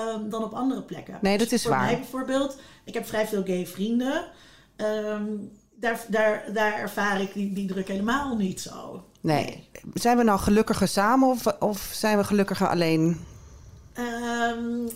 ehm, 0.00 0.28
dan 0.28 0.44
op 0.44 0.52
andere 0.52 0.82
plekken. 0.82 1.18
Nee, 1.20 1.38
dat 1.38 1.48
Dus 1.48 1.58
is 1.58 1.62
voor 1.66 1.70
waar. 1.76 1.84
mij 1.84 1.96
bijvoorbeeld, 1.98 2.56
ik 2.84 2.94
heb 2.94 3.06
vrij 3.06 3.26
veel 3.26 3.42
gay 3.44 3.66
vrienden. 3.66 4.24
Ehm, 4.76 5.24
daar, 5.74 6.04
daar, 6.08 6.44
daar 6.52 6.72
ervaar 6.74 7.20
ik 7.20 7.32
die, 7.34 7.52
die 7.52 7.66
druk 7.68 7.88
helemaal 7.88 8.36
niet 8.36 8.60
zo. 8.60 9.04
nee. 9.20 9.68
Zijn 9.94 10.16
we 10.16 10.22
nou 10.22 10.38
gelukkiger 10.38 10.88
samen 10.88 11.28
of, 11.28 11.46
of 11.46 11.90
zijn 11.94 12.18
we 12.18 12.24
gelukkiger 12.24 12.68
alleen? 12.68 13.24
Ehm, 13.92 14.88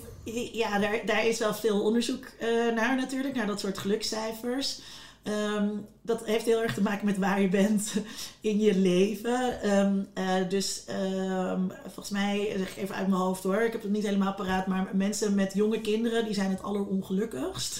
ja, 0.52 0.78
daar, 0.78 1.00
daar 1.06 1.26
is 1.26 1.38
wel 1.38 1.54
veel 1.54 1.80
onderzoek 1.80 2.24
eh, 2.38 2.48
naar 2.74 2.96
natuurlijk, 2.96 3.34
naar 3.34 3.46
dat 3.46 3.60
soort 3.60 3.78
gelukscijfers. 3.78 4.80
Ehm, 5.22 5.68
dat 6.02 6.24
heeft 6.24 6.44
heel 6.44 6.62
erg 6.62 6.74
te 6.74 6.82
maken 6.82 7.06
met 7.06 7.18
waar 7.18 7.40
je 7.40 7.48
bent 7.48 7.92
in 8.40 8.60
je 8.60 8.74
leven. 8.76 9.62
Ehm, 9.62 9.98
eh, 10.14 10.48
dus 10.48 10.84
ehm, 10.86 11.60
volgens 11.82 12.10
mij, 12.10 12.54
zeg 12.56 12.76
even 12.76 12.94
uit 12.94 13.08
mijn 13.08 13.20
hoofd 13.20 13.42
hoor, 13.42 13.60
ik 13.60 13.72
heb 13.72 13.82
het 13.82 13.90
niet 13.90 14.04
helemaal 14.04 14.34
paraat, 14.34 14.66
maar 14.66 14.88
mensen 14.92 15.34
met 15.34 15.54
jonge 15.54 15.80
kinderen, 15.80 16.24
die 16.24 16.34
zijn 16.34 16.50
het 16.50 16.62
allerongelukkigst. 16.62 17.78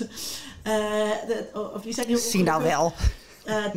De- 0.63 1.71
of 1.75 1.83
die 1.83 1.95
zijn 1.95 2.07
heel 2.07 2.19
Zie 2.19 2.43
nou 2.43 2.63
wel. 2.63 2.93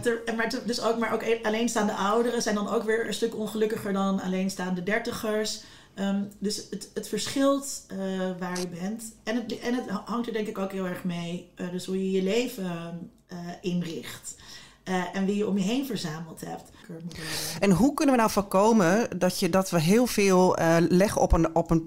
Ter- 0.02 0.22
maar 0.36 0.50
te- 0.50 0.62
dus 0.66 0.82
ook, 0.82 0.98
maar 0.98 1.14
ook 1.14 1.22
e- 1.22 1.40
alleenstaande 1.44 1.94
ouderen 1.94 2.42
zijn 2.42 2.56
dan 2.56 2.70
ook 2.70 2.84
weer 2.84 3.08
een 3.08 3.14
stuk 3.14 3.36
ongelukkiger 3.36 3.94
dan 3.94 4.22
alleenstaande 4.22 4.84
dertigers. 4.84 5.62
Ehm, 5.94 6.22
dus 6.40 6.64
het, 6.70 6.90
het 6.94 7.08
verschilt 7.08 7.86
eh, 7.88 7.98
waar 8.40 8.60
je 8.60 8.68
bent. 8.68 9.04
En 9.24 9.36
het, 9.36 9.60
en 9.60 9.74
het 9.74 9.90
hangt 10.06 10.28
er 10.28 10.34
denk 10.34 10.48
ik 10.48 10.58
ook 10.58 10.72
heel 10.72 10.86
erg 10.88 11.04
mee. 11.04 11.50
eh, 11.56 11.70
dus 11.72 11.86
hoe 11.86 11.98
je 12.06 12.12
je 12.12 12.24
leven 12.24 12.72
eh, 13.28 13.38
inricht. 13.62 14.36
En 15.14 15.26
wie 15.26 15.36
je 15.36 15.48
om 15.48 15.58
je 15.58 15.64
heen 15.64 15.86
verzameld 15.86 16.42
hebt. 16.46 16.64
En 17.60 17.72
hoe 17.72 17.94
kunnen 17.94 18.16
we 18.16 18.20
nou 18.22 18.32
voorkomen 18.34 19.20
dat, 19.20 19.40
je, 19.40 19.50
dat 19.50 19.70
we 19.70 19.80
heel 19.82 20.08
veel 20.08 20.58
leggen 20.90 21.22
op 21.22 21.32
een, 21.32 21.56
op 21.56 21.72
een, 21.72 21.80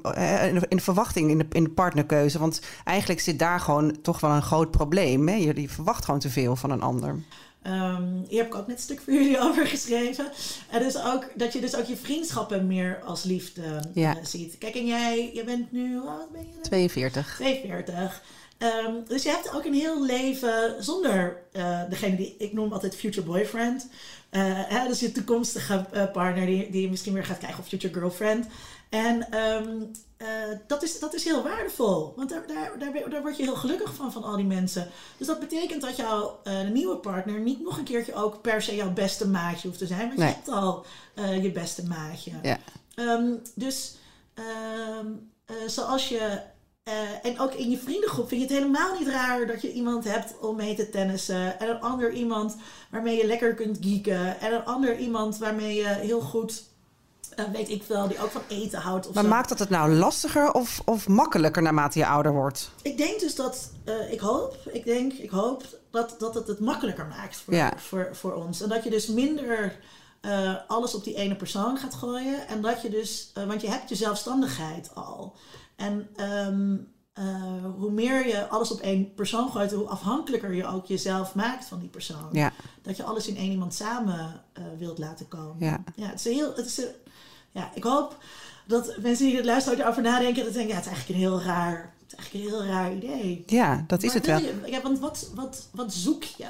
in 0.49 0.55
de- 0.59 0.67
in 0.69 0.77
de 0.77 0.83
verwachting 0.83 1.31
in 1.31 1.39
de, 1.39 1.47
in 1.53 1.65
de 1.65 1.71
partnerkeuze? 1.71 2.39
Want 2.39 2.61
eigenlijk 2.85 3.21
zit 3.21 3.39
daar 3.39 3.61
gewoon 3.61 4.01
toch 4.03 4.21
wel 4.21 4.31
een 4.31 4.43
groot 4.43 4.71
probleem. 4.71 5.29
Hè? 5.29 5.35
Je 5.35 5.69
verwacht 5.69 6.05
gewoon 6.05 6.21
te 6.21 6.31
veel 6.31 6.57
van 6.57 6.71
een 6.71 6.83
ander. 6.83 7.19
Ehm, 7.65 8.05
hier 8.29 8.39
heb 8.39 8.47
ik 8.47 8.55
ook 8.55 8.67
net 8.67 8.77
een 8.77 8.83
stuk 8.83 9.01
voor 9.01 9.13
jullie 9.13 9.41
over 9.49 9.67
geschreven. 9.67 10.31
En 10.71 10.83
dus 10.83 11.03
ook, 11.05 11.31
dat 11.35 11.53
je 11.53 11.61
dus 11.61 11.75
ook 11.77 11.85
je 11.85 11.97
vriendschappen 11.97 12.67
meer 12.67 13.01
als 13.05 13.23
liefde 13.23 13.83
Ja. 13.95 14.17
eh, 14.17 14.25
ziet. 14.25 14.59
Kijk, 14.59 14.75
en 14.75 14.87
jij, 14.87 15.31
jij 15.35 15.45
bent 15.45 15.73
nu, 15.73 15.99
oud 15.99 16.33
ben 16.33 16.41
je? 16.41 16.61
42. 16.61 17.35
42. 17.35 18.23
Ehm, 18.59 18.93
dus 19.09 19.23
je 19.23 19.29
hebt 19.29 19.55
ook 19.55 19.65
een 19.65 19.75
heel 19.75 20.05
leven 20.05 20.85
zonder 20.85 21.43
eh, 21.53 21.81
degene 21.89 22.17
die 22.17 22.35
ik 22.39 22.53
noem 22.53 22.73
altijd 22.73 22.97
future 22.97 23.27
boyfriend. 23.27 23.89
Eh, 24.31 24.43
hè, 24.47 24.89
dus 24.89 25.01
je 25.01 25.13
toekomstige 25.13 25.87
partner 26.13 26.47
die, 26.47 26.71
die 26.71 26.83
je 26.83 26.91
misschien 26.91 27.13
weer 27.13 27.25
gaat 27.25 27.39
krijgen 27.39 27.59
of 27.61 27.69
future 27.69 27.95
girlfriend. 27.95 28.47
En 28.89 29.31
ehm, 29.31 29.69
eh, 30.25 30.59
dat, 30.67 30.83
is, 30.83 30.99
dat 30.99 31.15
is 31.15 31.25
heel 31.25 31.43
waardevol. 31.43 32.13
Want 32.17 32.29
daar, 32.29 32.47
daar, 32.47 32.79
daar, 32.79 33.11
daar 33.11 33.23
word 33.23 33.37
je 33.37 33.43
heel 33.43 33.57
gelukkig 33.57 33.95
van, 33.95 34.13
van 34.13 34.25
al 34.25 34.37
die 34.37 34.45
mensen. 34.47 34.89
Dus 35.17 35.27
dat 35.27 35.41
betekent 35.41 35.81
dat 35.81 35.97
jouw 35.97 36.41
eh, 36.45 36.69
nieuwe 36.69 36.97
partner 36.97 37.41
niet 37.41 37.61
nog 37.63 37.79
een 37.79 37.85
keertje 37.85 38.15
ook 38.15 38.41
per 38.41 38.63
se 38.63 38.75
jouw 38.75 38.93
beste 38.93 39.29
maatje 39.29 39.67
hoeft 39.69 39.79
te 39.79 39.87
zijn. 39.87 40.07
Want 40.07 40.19
Nee. 40.19 40.29
je 40.29 40.35
hebt 40.35 40.49
al 40.49 40.85
eh, 41.15 41.43
je 41.43 41.53
beste 41.53 41.85
maatje. 41.87 42.31
Ja. 42.43 42.59
Ehm, 42.95 43.33
dus 43.55 43.97
ehm, 44.35 45.07
eh, 45.45 45.55
zoals 45.67 46.09
je. 46.09 46.41
en 47.23 47.39
ook 47.41 47.53
in 47.53 47.71
je 47.71 47.79
vriendengroep 47.79 48.29
vind 48.29 48.41
je 48.41 48.47
het 48.47 48.57
helemaal 48.57 48.99
niet 48.99 49.09
raar 49.09 49.47
dat 49.47 49.63
je 49.63 49.73
iemand 49.73 50.05
hebt 50.05 50.39
om 50.41 50.57
mee 50.57 50.75
te 50.75 50.91
tennissen. 50.91 51.61
En 51.61 51.69
een 51.69 51.81
ander 51.81 52.13
iemand 52.13 52.57
waarmee 52.91 53.17
je 53.17 53.27
lekker 53.27 53.55
kunt 53.55 53.79
geeken. 53.81 54.41
En 54.41 54.53
een 54.53 54.65
ander 54.65 54.99
iemand 54.99 55.39
waarmee 55.39 55.75
je 55.75 55.87
heel 55.87 56.21
goed, 56.21 56.63
eh, 57.37 57.45
weet 57.53 57.69
ik 57.69 57.83
veel, 57.83 58.09
die 58.09 58.23
ook 58.23 58.31
van 58.31 58.43
eten 58.49 58.81
houdt. 58.81 59.09
Of 59.09 59.15
Maar 59.15 59.23
zo. 59.23 59.29
maakt 59.29 59.49
dat 59.49 59.59
het 59.59 59.69
nou 59.71 59.93
lastiger 59.93 60.53
of, 60.53 60.81
of 60.85 61.09
makkelijker 61.09 61.63
naarmate 61.63 61.99
je 61.99 62.07
ouder 62.07 62.33
wordt? 62.33 62.71
Ik 62.83 62.97
denk 62.97 63.21
dus 63.21 63.35
dat, 63.35 63.71
eh, 63.85 64.13
ik 64.13 64.21
hoop, 64.21 64.57
ik 64.73 64.85
denk, 64.85 65.13
ik 65.13 65.31
hoop 65.31 65.63
dat, 65.91 66.15
dat 66.19 66.35
het 66.35 66.47
het 66.47 66.61
makkelijker 66.61 67.07
maakt 67.07 67.37
voor, 67.37 67.55
Ja. 67.55 67.73
voor, 67.77 68.09
voor 68.13 68.33
ons. 68.33 68.61
En 68.63 68.69
dat 68.69 68.85
je 68.85 68.91
dus 68.91 69.07
minder 69.07 69.79
eh, 70.21 70.55
alles 70.69 70.95
op 70.95 71.05
die 71.05 71.15
ene 71.15 71.37
persoon 71.37 71.77
gaat 71.79 71.95
gooien. 71.95 72.49
En 72.49 72.61
dat 72.63 72.83
je 72.83 72.89
dus, 72.91 73.31
want 73.47 73.61
je 73.61 73.69
hebt 73.71 73.89
je 73.89 73.95
zelfstandigheid 73.95 74.91
al. 74.95 75.37
En 75.77 76.09
ehm, 76.17 76.77
eh, 77.15 77.25
hoe 77.79 77.91
meer 77.91 78.27
je 78.27 78.49
alles 78.49 78.71
op 78.71 78.81
één 78.81 79.15
persoon 79.15 79.51
gooit, 79.51 79.73
hoe 79.73 79.87
afhankelijker 79.89 80.55
je 80.55 80.67
ook 80.67 80.87
jezelf 80.87 81.35
maakt 81.35 81.65
van 81.65 81.79
die 81.79 81.89
persoon. 81.89 82.29
Ja, 82.33 82.53
Dat 82.83 82.97
je 82.97 83.03
alles 83.05 83.27
in 83.27 83.37
één 83.37 83.51
iemand 83.51 83.75
samen 83.75 84.43
eh, 84.53 84.65
wilt 84.79 84.99
laten 84.99 85.29
komen. 85.29 85.57
ja. 85.59 85.83
Ja, 85.97 86.07
het 86.07 86.19
is 86.19 86.25
heel. 86.35 86.55
Het 86.55 86.67
is 86.67 86.79
een- 86.79 86.95
ja, 87.51 87.71
ik 87.75 87.85
hoop 87.85 88.17
dat 88.67 88.97
mensen 89.01 89.27
die 89.27 89.37
het 89.37 89.45
luisteren 89.45 89.81
erover 89.81 90.03
nadenken, 90.03 90.45
dat 90.45 90.53
denken, 90.53 90.71
ja, 90.71 90.77
het 90.77 90.85
is 90.87 90.91
eigenlijk 90.93 91.21
een 91.21 91.27
heel 91.29 91.43
raar, 91.43 91.94
is 92.07 92.15
eigenlijk 92.15 92.45
een 92.47 92.51
heel 92.51 92.65
raar 92.73 92.93
idee. 92.93 93.43
ja 93.47 93.85
dat 93.87 94.03
is 94.03 94.07
Maar 94.07 94.17
het 94.17 94.27
wel. 94.27 94.39
je- 94.39 94.71
ja, 94.71 94.83
want 94.83 94.99
wat, 94.99 95.31
wat, 95.35 95.69
wat 95.73 95.93
zoek 95.93 96.23
je? 96.23 96.47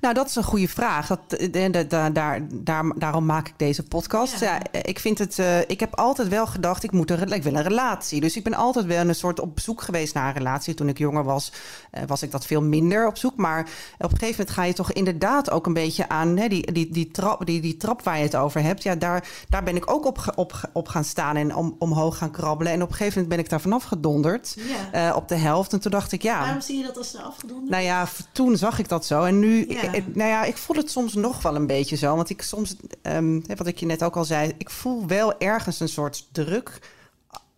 Nou, 0.00 0.14
dat 0.14 0.26
is 0.28 0.34
een 0.34 0.42
goede 0.44 0.68
vraag. 0.68 1.06
Dat, 1.06 1.18
eh, 1.32 1.70
da- 1.72 1.82
da- 1.82 2.10
daar, 2.10 2.40
daar, 2.50 2.92
daarom 2.98 3.24
maak 3.26 3.48
ik 3.48 3.54
deze 3.56 3.82
podcast. 3.82 4.40
Ja. 4.40 4.60
Ja. 4.72 4.82
ik 4.82 4.98
vind 4.98 5.18
het. 5.18 5.38
eh, 5.38 5.60
ik 5.60 5.80
heb 5.80 5.96
altijd 5.98 6.28
wel 6.28 6.46
gedacht, 6.46 6.82
ik 6.84 6.92
moet 6.92 7.10
een, 7.10 7.32
ik 7.32 7.42
wil 7.42 7.54
een 7.54 7.62
relatie. 7.62 8.20
Dus 8.20 8.36
ik 8.36 8.44
ben 8.44 8.54
altijd 8.54 8.86
wel 8.86 9.08
een 9.08 9.14
soort 9.14 9.40
op 9.40 9.60
zoek 9.60 9.82
geweest 9.82 10.14
naar 10.14 10.26
een 10.26 10.32
relatie. 10.32 10.74
Toen 10.74 10.88
ik 10.88 10.98
jonger 10.98 11.24
was, 11.24 11.52
eh, 11.90 12.02
was 12.06 12.22
ik 12.22 12.30
dat 12.30 12.46
veel 12.46 12.62
minder 12.62 13.06
op 13.06 13.16
zoek. 13.16 13.36
Maar 13.36 13.60
op 13.98 14.02
een 14.12 14.18
gegeven 14.18 14.30
moment 14.30 14.50
ga 14.50 14.64
je 14.64 14.72
toch 14.72 14.92
inderdaad 14.92 15.50
ook 15.50 15.66
een 15.66 15.72
beetje 15.72 16.08
aan 16.08 16.36
hè, 16.36 16.48
die, 16.48 16.72
die, 16.72 16.90
die, 16.92 17.10
trap, 17.10 17.46
die, 17.46 17.60
die 17.60 17.76
trap 17.76 18.02
waar 18.02 18.16
je 18.16 18.22
het 18.24 18.36
over 18.36 18.62
hebt. 18.62 18.82
Ja, 18.82 18.94
daar, 18.94 19.28
daar 19.48 19.62
ben 19.62 19.76
ik 19.76 19.90
ook 19.90 20.06
op, 20.06 20.32
op, 20.34 20.70
op 20.72 20.88
gaan 20.88 21.04
staan 21.04 21.36
en 21.36 21.54
om, 21.54 21.76
omhoog 21.78 22.18
gaan 22.18 22.30
krabbelen. 22.30 22.72
En 22.72 22.82
op 22.82 22.88
een 22.88 22.94
gegeven 22.94 23.12
moment 23.22 23.28
ben 23.36 23.44
ik 23.44 23.50
daar 23.50 23.60
vanaf 23.60 23.84
gedonderd. 23.84 24.54
Ja. 24.58 24.81
Eh, 24.92 25.12
op 25.16 25.28
de 25.28 25.34
helft. 25.34 25.72
En 25.72 25.80
toen 25.80 25.90
dacht 25.90 26.12
ik, 26.12 26.22
ja. 26.22 26.40
Waarom 26.40 26.60
zie 26.60 26.78
je 26.78 26.84
dat 26.84 26.96
als 26.96 27.10
ze 27.10 27.20
afgedonderd? 27.22 27.70
Nou 27.70 27.82
ja, 27.82 28.06
toen 28.32 28.56
zag 28.56 28.78
ik 28.78 28.88
dat 28.88 29.06
zo. 29.06 29.22
En 29.24 29.38
nu, 29.38 29.64
Ja. 29.68 29.92
ik- 29.92 30.14
nou 30.16 30.28
ja, 30.30 30.44
ik 30.44 30.56
voel 30.56 30.76
het 30.76 30.90
soms 30.90 31.14
nog 31.14 31.42
wel 31.42 31.54
een 31.56 31.66
beetje 31.66 31.96
zo. 31.96 32.16
Want 32.16 32.30
ik 32.30 32.42
soms, 32.42 32.76
ehm, 33.02 33.40
wat 33.56 33.66
ik 33.66 33.78
je 33.78 33.86
net 33.86 34.02
ook 34.02 34.16
al 34.16 34.24
zei, 34.24 34.54
ik 34.58 34.70
voel 34.70 35.06
wel 35.06 35.38
ergens 35.38 35.80
een 35.80 35.88
soort 35.88 36.28
druk 36.32 36.78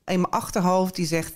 in 0.05 0.21
mijn 0.21 0.33
achterhoofd 0.33 0.95
die 0.95 1.07
zegt. 1.07 1.35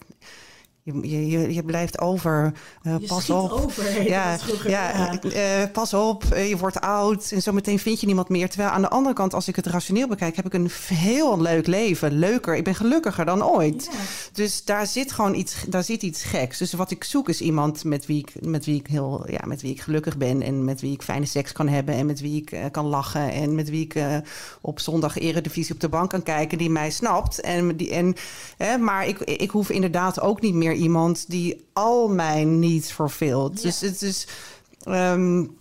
Je, 1.02 1.28
je, 1.28 1.54
je, 1.54 1.62
blijft 1.62 1.98
over, 2.00 2.52
eh, 2.82 2.94
je 2.98 3.06
pas 3.06 3.30
op. 3.30 3.50
over. 3.50 3.84
heette 3.84 4.10
Ja, 4.10 4.38
ja, 4.66 5.20
eh, 5.20 5.70
pas 5.72 5.94
op, 5.94 6.24
eh, 6.24 6.48
je 6.48 6.56
wordt 6.56 6.80
oud 6.80 7.30
en 7.30 7.42
zometeen 7.42 7.78
vind 7.78 8.00
je 8.00 8.06
niemand 8.06 8.28
meer. 8.28 8.48
Terwijl 8.48 8.70
aan 8.70 8.80
de 8.80 8.88
andere 8.88 9.14
kant, 9.14 9.34
als 9.34 9.48
ik 9.48 9.56
het 9.56 9.66
rationeel 9.66 10.08
bekijk, 10.08 10.36
heb 10.36 10.46
ik 10.46 10.54
een 10.54 10.70
heel 10.86 11.40
leuk 11.40 11.66
leven. 11.66 12.12
Leuker, 12.12 12.56
ik 12.56 12.64
ben 12.64 12.74
gelukkiger 12.74 13.24
dan 13.24 13.44
ooit. 13.44 13.88
Ja. 13.92 13.98
dus 14.32 14.64
daar 14.64 14.86
zit 14.86 15.12
gewoon 15.12 15.34
iets, 15.34 15.64
daar 15.68 15.84
zit 15.84 16.02
iets 16.02 16.22
geks. 16.22 16.58
Dus 16.58 16.72
wat 16.72 16.90
ik 16.90 17.04
zoek 17.04 17.28
is 17.28 17.40
iemand 17.40 17.84
met 17.84 18.06
wie 18.06 18.18
ik, 18.18 18.46
met 18.46 18.64
wie 18.64 18.78
ik 18.78 18.86
heel, 18.86 19.24
ja, 19.30 19.40
met 19.44 19.62
wie 19.62 19.72
ik 19.72 19.80
gelukkig 19.80 20.16
ben 20.16 20.42
en 20.42 20.64
met 20.64 20.80
wie 20.80 20.92
ik 20.92 21.02
fijne 21.02 21.26
seks 21.26 21.52
kan 21.52 21.68
hebben 21.68 21.94
en 21.94 22.06
met 22.06 22.20
wie 22.20 22.40
ik 22.40 22.50
eh, 22.50 22.64
kan 22.70 22.86
lachen 22.86 23.32
en 23.32 23.54
met 23.54 23.70
wie 23.70 23.84
ik 23.84 23.94
uh, 23.94 24.16
op 24.60 24.80
zondag 24.80 25.18
eredivisie 25.18 25.74
op 25.74 25.80
de 25.80 25.88
bank 25.88 26.10
kan 26.10 26.22
kijken 26.22 26.58
die 26.58 26.70
mij 26.70 26.90
snapt. 26.90 27.40
En 27.40 27.76
die, 27.76 27.90
en, 27.90 28.14
maar 28.84 29.06
ik, 29.06 29.18
ik 29.18 29.50
hoef 29.50 29.70
inderdaad 29.70 30.20
ook 30.20 30.40
niet 30.40 30.54
meer 30.54 30.72
iemand 30.78 31.30
die 31.30 31.66
al 31.72 32.08
mijn 32.08 32.58
needs 32.58 32.92
verveelt. 32.92 33.62
Dus 33.62 33.80
het 33.80 34.02
is. 34.02 34.26
Um, 34.88 35.56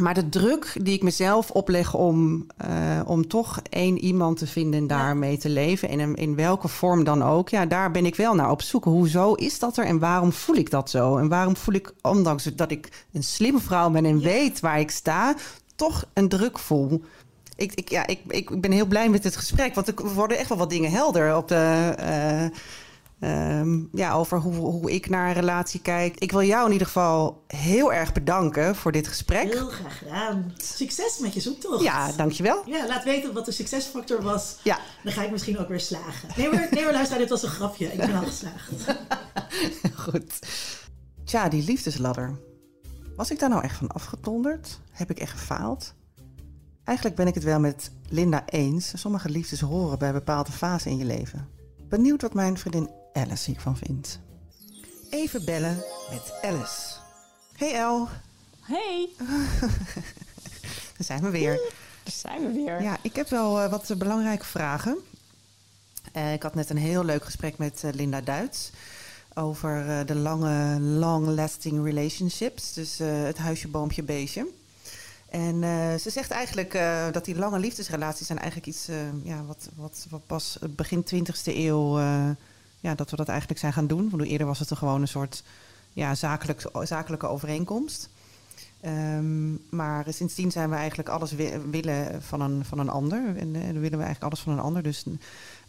maar 0.00 0.14
de 0.14 0.28
druk 0.28 0.76
die 0.82 0.94
ik 0.94 1.02
mezelf 1.02 1.50
opleg 1.50 1.94
om, 1.94 2.46
uh, 2.66 3.00
om 3.04 3.28
toch 3.28 3.60
één 3.70 3.98
iemand 3.98 4.38
te 4.38 4.46
vinden 4.46 4.80
en 4.80 4.86
daarmee 4.86 5.38
te 5.38 5.48
leven, 5.48 5.88
en 5.88 6.14
in 6.14 6.34
welke 6.34 6.68
vorm 6.68 7.04
dan 7.04 7.22
ook, 7.22 7.48
ja, 7.48 7.66
daar 7.66 7.90
ben 7.90 8.06
ik 8.06 8.16
wel 8.16 8.34
naar 8.34 8.50
op 8.50 8.62
zoek. 8.62 8.84
Hoezo 8.84 9.34
is 9.34 9.58
dat 9.58 9.76
er 9.76 9.84
en 9.84 9.98
waarom 9.98 10.32
voel 10.32 10.56
ik 10.56 10.70
dat 10.70 10.90
zo? 10.90 11.16
En 11.16 11.28
waarom 11.28 11.56
voel 11.56 11.74
ik, 11.74 11.92
ondanks 12.02 12.44
dat 12.44 12.70
ik 12.70 13.06
een 13.12 13.22
slimme 13.22 13.60
vrouw 13.60 13.90
ben 13.90 14.04
en 14.04 14.20
weet 14.20 14.60
waar 14.60 14.80
ik 14.80 14.90
sta, 14.90 15.34
toch 15.76 16.04
een 16.12 16.28
druk 16.28 16.58
voel? 16.58 17.02
Ik, 17.56 17.74
ik, 17.74 17.90
ja, 17.90 18.06
ik, 18.06 18.20
ik 18.28 18.60
ben 18.60 18.72
heel 18.72 18.86
blij 18.86 19.08
met 19.08 19.24
het 19.24 19.36
gesprek, 19.36 19.74
want 19.74 19.88
er 19.88 20.14
worden 20.14 20.38
echt 20.38 20.48
wel 20.48 20.58
wat 20.58 20.70
dingen 20.70 20.90
helder 20.90 21.36
op 21.36 21.48
de. 21.48 21.94
Uh, 22.00 22.58
Um, 23.20 23.88
ja, 23.92 24.12
over 24.12 24.38
hoe, 24.38 24.54
hoe 24.54 24.92
ik 24.92 25.08
naar 25.08 25.28
een 25.28 25.34
relatie 25.34 25.80
kijk. 25.80 26.18
Ik 26.18 26.30
wil 26.30 26.42
jou 26.42 26.66
in 26.66 26.72
ieder 26.72 26.86
geval 26.86 27.44
heel 27.46 27.92
erg 27.92 28.12
bedanken 28.12 28.76
voor 28.76 28.92
dit 28.92 29.08
gesprek. 29.08 29.52
Heel 29.52 29.68
graag 29.68 29.98
gedaan. 29.98 30.52
Succes 30.56 31.18
met 31.18 31.34
je 31.34 31.40
zoektocht. 31.40 31.82
Ja, 31.82 32.12
dankjewel. 32.12 32.62
Ja, 32.66 32.86
laat 32.86 33.04
weten 33.04 33.32
wat 33.32 33.44
de 33.44 33.52
succesfactor 33.52 34.22
was. 34.22 34.56
Ja. 34.62 34.78
Dan 35.02 35.12
ga 35.12 35.22
ik 35.22 35.30
misschien 35.30 35.58
ook 35.58 35.68
weer 35.68 35.80
slagen. 35.80 36.28
Nee 36.36 36.50
maar, 36.50 36.68
nee 36.70 36.84
maar 36.84 36.92
luister, 36.92 37.18
dit 37.18 37.28
was 37.28 37.42
een 37.42 37.48
grapje. 37.48 37.86
Ik 37.86 37.98
ben 37.98 38.14
al 38.14 38.22
geslaagd. 38.22 38.70
Goed. 40.04 40.38
Tja, 41.24 41.48
die 41.48 41.64
liefdesladder. 41.64 42.38
Was 43.16 43.30
ik 43.30 43.38
daar 43.38 43.48
nou 43.48 43.62
echt 43.62 43.76
van 43.76 43.88
afgetonderd? 43.88 44.80
Heb 44.90 45.10
ik 45.10 45.18
echt 45.18 45.32
gefaald? 45.32 45.94
Eigenlijk 46.84 47.16
ben 47.16 47.26
ik 47.26 47.34
het 47.34 47.44
wel 47.44 47.60
met 47.60 47.90
Linda 48.08 48.42
eens. 48.46 48.92
Sommige 49.00 49.28
liefdes 49.28 49.60
horen 49.60 49.98
bij 49.98 50.12
bepaalde 50.12 50.52
fasen 50.52 50.90
in 50.90 50.98
je 50.98 51.04
leven. 51.04 51.48
Benieuwd 51.88 52.22
wat 52.22 52.34
mijn 52.34 52.58
vriendin 52.58 52.90
Alice 53.12 53.50
hiervan 53.50 53.76
vindt. 53.76 54.18
Even 55.10 55.44
bellen 55.44 55.84
met 56.10 56.32
Alice. 56.42 56.96
Hey 57.56 57.74
El. 57.74 58.08
Hey. 58.60 59.08
Daar 60.96 61.06
zijn 61.06 61.22
we 61.22 61.30
weer. 61.30 61.54
Daar 62.02 62.14
zijn 62.14 62.46
we 62.46 62.52
weer. 62.52 62.82
Ja, 62.82 62.96
ik 63.02 63.16
heb 63.16 63.28
wel 63.28 63.62
uh, 63.62 63.70
wat 63.70 63.94
belangrijke 63.98 64.44
vragen. 64.44 64.98
Uh, 66.16 66.32
ik 66.32 66.42
had 66.42 66.54
net 66.54 66.70
een 66.70 66.76
heel 66.76 67.04
leuk 67.04 67.24
gesprek 67.24 67.58
met 67.58 67.82
uh, 67.84 67.92
Linda 67.92 68.20
Duits 68.20 68.70
over 69.34 70.06
de 70.06 70.14
lange, 70.14 70.80
long-lasting 70.80 71.84
relationships. 71.84 72.72
Dus 72.72 72.98
het 72.98 73.38
huisje, 73.38 73.68
boompje, 73.68 74.02
beestje. 74.02 74.48
En 75.28 75.60
ze 76.00 76.10
zegt 76.10 76.30
eigenlijk 76.30 76.72
dat 77.12 77.24
die 77.24 77.36
lange 77.36 77.58
liefdesrelaties 77.58 78.26
zijn 78.26 78.38
eigenlijk 78.38 78.68
iets 78.68 78.88
ja, 79.22 79.44
wat, 79.44 79.68
wat, 79.74 80.06
wat 80.10 80.26
pas 80.26 80.58
begin 80.70 81.04
20e 81.14 81.44
eeuw, 81.44 81.98
ja, 82.80 82.94
dat 82.94 83.10
we 83.10 83.16
dat 83.16 83.28
eigenlijk 83.28 83.60
zijn 83.60 83.72
gaan 83.72 83.86
doen. 83.86 84.10
Want 84.10 84.22
eerder 84.22 84.46
was 84.46 84.58
het 84.58 84.76
gewoon 84.76 85.00
een 85.00 85.08
soort 85.08 85.42
ja, 85.92 86.14
zakelijk, 86.14 86.70
zakelijke 86.82 87.26
overeenkomst. 87.26 88.08
Um, 88.84 89.66
maar 89.70 90.04
sindsdien 90.08 90.50
zijn 90.50 90.70
we 90.70 90.76
eigenlijk 90.76 91.08
alles 91.08 91.32
willen 91.70 92.22
van 92.22 92.40
een, 92.40 92.64
van 92.64 92.78
een 92.78 92.88
ander. 92.88 93.36
En, 93.36 93.54
en 93.54 93.80
willen 93.80 93.98
we 93.98 94.04
eigenlijk 94.04 94.22
alles 94.22 94.40
van 94.40 94.52
een 94.52 94.60
ander. 94.60 94.82
Dus 94.82 95.06
een, 95.06 95.20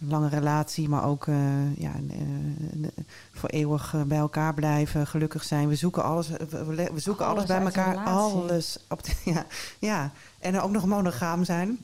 een 0.02 0.08
lange 0.08 0.30
relatie, 0.30 0.90
maar 0.90 1.06
ook 1.06 1.26
uh, 1.26 1.76
ja, 1.78 1.94
uh, 2.12 2.88
voor 3.32 3.50
eeuwig 3.50 3.96
bij 4.08 4.18
elkaar 4.18 4.54
blijven, 4.54 5.08
gelukkig 5.08 5.44
zijn. 5.44 5.68
We 5.68 5.76
zoeken 5.76 6.04
alles, 6.04 6.28
we, 6.28 6.90
we 6.94 7.00
zoeken 7.00 7.26
alles, 7.26 7.50
alles 7.50 7.74
bij 7.74 7.84
elkaar. 7.84 7.98
Alles. 7.98 8.78
Op 8.90 9.04
de, 9.04 9.12
ja, 9.32 9.46
ja, 9.80 10.12
en 10.40 10.62
ook 10.62 10.72
nog 10.72 10.86
monogaam 10.86 11.44
zijn. 11.44 11.80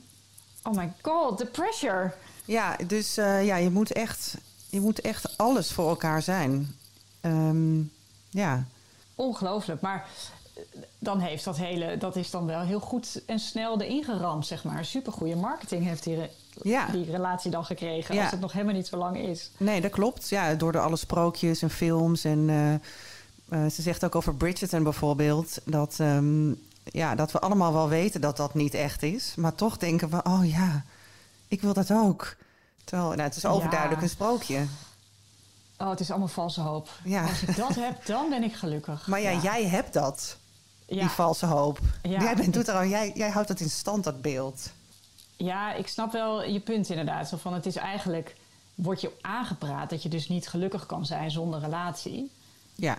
Oh 0.62 0.74
my 0.74 0.92
god, 1.02 1.38
the 1.38 1.46
pressure. 1.46 2.14
Ja, 2.44 2.76
dus 2.86 3.18
uh, 3.18 3.44
ja, 3.44 3.56
je 3.56 3.70
moet, 3.70 3.92
echt, 3.92 4.36
je 4.68 4.80
moet 4.80 5.00
echt 5.00 5.38
alles 5.38 5.72
voor 5.72 5.88
elkaar 5.88 6.22
zijn. 6.22 6.74
Um, 7.20 7.92
ja. 8.30 8.64
Ongelooflijk, 9.14 9.80
maar 9.80 10.08
dan 10.98 11.20
heeft 11.20 11.44
dat 11.44 11.56
hele, 11.56 11.98
dat 11.98 12.16
is 12.16 12.30
dan 12.30 12.46
wel 12.46 12.60
heel 12.60 12.80
goed 12.80 13.22
en 13.26 13.38
snel 13.38 13.80
erin 13.80 14.04
geramd, 14.04 14.46
zeg 14.46 14.64
maar. 14.64 14.84
Supergoeie 14.84 15.36
marketing 15.36 15.84
heeft 15.84 16.02
die, 16.02 16.18
ja. 16.62 16.86
die 16.86 17.10
relatie 17.10 17.50
dan 17.50 17.64
gekregen, 17.64 18.14
ja. 18.14 18.22
als 18.22 18.30
het 18.30 18.40
nog 18.40 18.52
helemaal 18.52 18.74
niet 18.74 18.86
zo 18.86 18.96
lang 18.96 19.18
is. 19.18 19.50
Nee, 19.56 19.80
dat 19.80 19.90
klopt. 19.90 20.28
Ja, 20.28 20.54
door 20.54 20.72
de 20.72 20.78
alle 20.78 20.96
sprookjes 20.96 21.62
en 21.62 21.70
films. 21.70 22.24
En 22.24 22.38
uh, 22.48 22.72
uh, 23.62 23.70
ze 23.70 23.82
zegt 23.82 24.04
ook 24.04 24.14
over 24.14 24.34
Bridgerton 24.34 24.82
bijvoorbeeld, 24.82 25.58
dat, 25.64 25.96
um, 26.00 26.60
ja, 26.84 27.14
dat 27.14 27.32
we 27.32 27.38
allemaal 27.38 27.72
wel 27.72 27.88
weten 27.88 28.20
dat 28.20 28.36
dat 28.36 28.54
niet 28.54 28.74
echt 28.74 29.02
is. 29.02 29.32
Maar 29.36 29.54
toch 29.54 29.76
denken 29.76 30.10
we, 30.10 30.22
oh 30.22 30.50
ja, 30.50 30.84
ik 31.48 31.60
wil 31.60 31.72
dat 31.72 31.92
ook. 31.92 32.36
Terwijl, 32.88 33.10
nou, 33.10 33.22
het 33.22 33.36
is 33.36 33.46
overduidelijk 33.46 34.00
ja. 34.00 34.06
een 34.06 34.12
sprookje. 34.12 34.66
Oh, 35.78 35.90
het 35.90 36.00
is 36.00 36.10
allemaal 36.10 36.28
valse 36.28 36.60
hoop. 36.60 36.88
Ja. 37.04 37.26
Als 37.26 37.42
ik 37.42 37.56
dat 37.56 37.74
heb, 37.74 38.06
dan 38.06 38.28
ben 38.28 38.42
ik 38.42 38.54
gelukkig. 38.54 39.06
Maar 39.06 39.20
ja, 39.20 39.40
jij 39.40 39.64
hebt 39.64 39.92
dat. 39.92 40.36
Ja. 40.86 41.00
Die 41.00 41.08
valse 41.08 41.46
hoop. 41.46 41.78
Jij, 42.02 42.36
bent, 42.36 42.54
doet 42.54 42.68
er 42.68 42.86
jij, 42.86 43.12
jij 43.14 43.30
houdt 43.30 43.48
dat 43.48 43.60
in 43.60 43.70
stand, 43.70 44.04
dat 44.04 44.22
beeld. 44.22 44.70
Ja, 45.36 45.74
ik 45.74 45.88
snap 45.88 46.12
wel 46.12 46.44
je 46.44 46.60
punt 46.60 46.88
inderdaad. 46.88 47.28
Zo 47.28 47.36
van, 47.36 47.54
het 47.54 47.66
is 47.66 47.76
eigenlijk, 47.76 48.36
wordt 48.74 49.00
je 49.00 49.12
aangepraat 49.20 49.90
dat 49.90 50.02
je 50.02 50.08
dus 50.08 50.28
niet 50.28 50.48
gelukkig 50.48 50.86
kan 50.86 51.06
zijn 51.06 51.30
zonder 51.30 51.60
relatie. 51.60 52.30
Ja. 52.74 52.98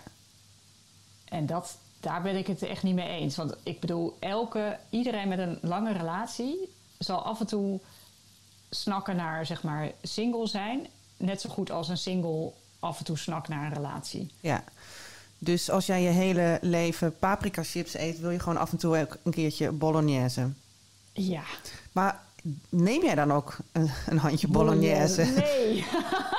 En 1.25 1.45
dat, 1.45 1.77
daar 1.99 2.21
ben 2.21 2.35
ik 2.35 2.47
het 2.47 2.61
echt 2.61 2.83
niet 2.83 2.95
mee 2.95 3.19
eens. 3.19 3.35
Want 3.35 3.55
ik 3.63 3.79
bedoel, 3.79 4.17
elke, 4.19 4.79
iedereen 4.89 5.27
met 5.27 5.39
een 5.39 5.59
lange 5.61 5.91
relatie 5.91 6.69
zal 6.97 7.23
af 7.23 7.39
en 7.39 7.47
toe 7.47 7.79
snakken 8.69 9.15
naar, 9.15 9.45
zeg 9.45 9.63
maar, 9.63 9.91
single 10.01 10.47
zijn. 10.47 10.87
Net 11.17 11.41
zo 11.41 11.49
goed 11.49 11.71
als 11.71 11.89
een 11.89 11.97
single 11.97 12.51
af 12.79 12.99
en 12.99 13.05
toe 13.05 13.17
snakt 13.17 13.47
naar 13.47 13.65
een 13.65 13.73
relatie. 13.73 14.31
Ja. 14.39 14.63
Dus 15.37 15.69
als 15.69 15.85
jij 15.85 16.01
je 16.01 16.09
hele 16.09 16.57
leven 16.61 17.17
paprika 17.17 17.63
chips 17.63 17.93
eet, 17.97 18.19
wil 18.19 18.29
je 18.29 18.39
gewoon 18.39 18.57
af 18.57 18.71
en 18.71 18.77
toe 18.77 18.97
ook 18.97 19.17
een 19.23 19.31
keertje 19.31 19.71
bolognese. 19.71 20.49
Ja. 21.13 21.43
Maar 21.91 22.23
neem 22.69 23.03
jij 23.03 23.15
dan 23.15 23.31
ook 23.31 23.57
een, 23.71 23.91
een 24.07 24.17
handje 24.17 24.47
bolognese? 24.47 25.23
Nee. 25.23 25.85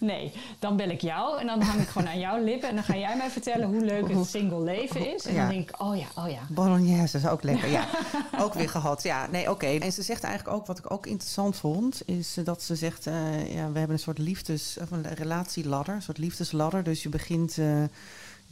Nee, 0.00 0.32
dan 0.58 0.76
bel 0.76 0.88
ik 0.88 1.00
jou 1.00 1.40
en 1.40 1.46
dan 1.46 1.62
hang 1.62 1.80
ik 1.80 1.88
gewoon 1.88 2.08
aan 2.08 2.18
jouw 2.18 2.44
lippen. 2.44 2.68
En 2.68 2.74
dan 2.74 2.84
ga 2.84 2.96
jij 2.96 3.16
mij 3.16 3.30
vertellen 3.30 3.68
hoe 3.68 3.80
leuk 3.80 4.08
het 4.08 4.26
single 4.26 4.60
leven 4.60 5.14
is. 5.14 5.24
En 5.24 5.34
dan 5.34 5.48
denk 5.48 5.70
ik, 5.70 5.82
oh 5.82 5.96
ja, 5.96 6.06
oh 6.16 6.30
ja. 6.30 6.40
Bolognese 6.48 7.16
is 7.16 7.26
ook 7.26 7.42
lekker, 7.42 7.68
ja. 7.68 7.86
ook 8.44 8.54
weer 8.54 8.68
gehad, 8.68 9.02
ja. 9.02 9.26
Nee, 9.26 9.50
oké. 9.50 9.66
En 9.66 9.92
ze 9.92 10.02
zegt 10.02 10.22
eigenlijk 10.22 10.56
ook, 10.56 10.66
wat 10.66 10.78
ik 10.78 10.90
ook 10.90 11.06
interessant 11.06 11.56
vond... 11.56 12.02
is 12.06 12.36
dat 12.44 12.62
ze 12.62 12.76
zegt, 12.76 13.06
uh, 13.06 13.54
ja, 13.54 13.72
we 13.72 13.78
hebben 13.78 13.96
een 13.96 13.98
soort 13.98 14.18
liefdes... 14.18 14.76
of 14.80 14.90
een 14.90 15.14
relatieladder, 15.14 15.94
een 15.94 16.02
soort 16.02 16.18
liefdesladder. 16.18 16.82
Dus 16.82 17.02
je 17.02 17.08
begint... 17.08 17.56
Uh, 17.56 17.82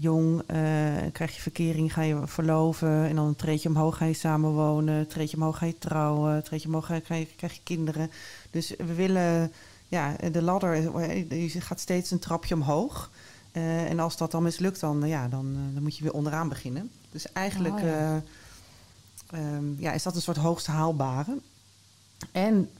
jong, 0.01 0.35
uh, 0.35 0.47
krijg 1.13 1.35
je 1.35 1.41
verkering, 1.41 1.93
ga 1.93 2.03
je 2.03 2.21
verloven. 2.25 3.09
En 3.09 3.17
dan 3.17 3.37
treed 3.37 3.63
je 3.63 3.69
omhoog, 3.69 3.97
ga 3.97 4.05
je 4.05 4.15
samenwonen. 4.15 5.07
Treed 5.07 5.31
je 5.31 5.37
omhoog, 5.37 5.59
ga 5.59 5.67
je 5.67 5.79
trouwen. 5.79 6.45
Treed 6.45 6.63
je 6.63 6.69
omhoog, 6.69 6.87
ga 6.87 7.15
je, 7.15 7.27
krijg 7.37 7.55
je 7.55 7.61
kinderen. 7.65 8.11
Dus 8.51 8.75
we 8.79 8.95
willen 8.95 9.53
ja, 9.89 10.17
de 10.33 10.43
ladder 10.43 10.75
je 11.35 11.61
gaat 11.61 11.81
steeds 11.81 12.11
een 12.11 12.19
trapje 12.19 12.55
omhoog. 12.55 13.11
Uh, 13.53 13.91
en 13.91 14.01
als 14.01 14.17
dat 14.17 14.31
dan 14.31 14.43
mislukt, 14.43 14.81
dan, 14.81 15.09
ja, 15.09 15.29
dan, 15.29 15.57
dan 15.75 15.83
moet 15.83 15.97
je 15.97 16.03
weer 16.03 16.13
onderaan 16.13 16.49
beginnen. 16.49 16.91
Dus 17.11 17.33
eigenlijk 17.33 17.75
oh, 17.75 17.83
ja. 17.83 18.23
Uh, 19.35 19.55
um, 19.55 19.77
ja, 19.79 19.93
is 19.93 20.03
dat 20.03 20.15
een 20.15 20.23
soort 20.23 20.37
hoogst 20.37 20.67
haalbare. 20.67 21.39
En 22.33 22.71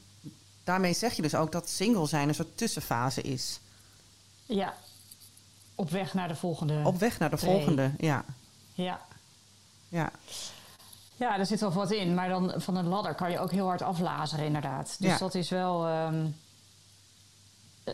daarmee 0.63 0.93
zeg 0.93 1.13
je 1.13 1.21
dus 1.21 1.35
ook 1.35 1.51
dat 1.51 1.69
single 1.69 2.07
zijn 2.07 2.27
een 2.27 2.35
soort 2.35 2.57
tussenfase 2.57 3.21
is. 3.21 3.59
Ja, 4.45 4.73
op 5.75 5.89
weg 5.89 6.13
naar 6.13 6.27
de 6.27 6.35
volgende. 6.35 6.81
Op 6.83 6.99
weg 6.99 7.19
naar 7.19 7.29
de 7.29 7.37
tree. 7.37 7.51
volgende, 7.51 7.91
ja. 7.97 8.25
Ja. 8.73 9.01
Ja. 9.89 10.11
Ja, 11.15 11.39
er 11.39 11.45
zit 11.45 11.59
wel 11.59 11.71
wat 11.71 11.91
in. 11.91 12.13
Maar 12.13 12.29
dan 12.29 12.53
van 12.55 12.75
een 12.75 12.87
ladder 12.87 13.15
kan 13.15 13.31
je 13.31 13.39
ook 13.39 13.51
heel 13.51 13.65
hard 13.65 13.81
aflazeren, 13.81 14.45
inderdaad. 14.45 14.95
Dus 14.99 15.09
ja. 15.09 15.17
dat 15.17 15.35
is 15.35 15.49
wel... 15.49 15.87
Um, 16.05 16.35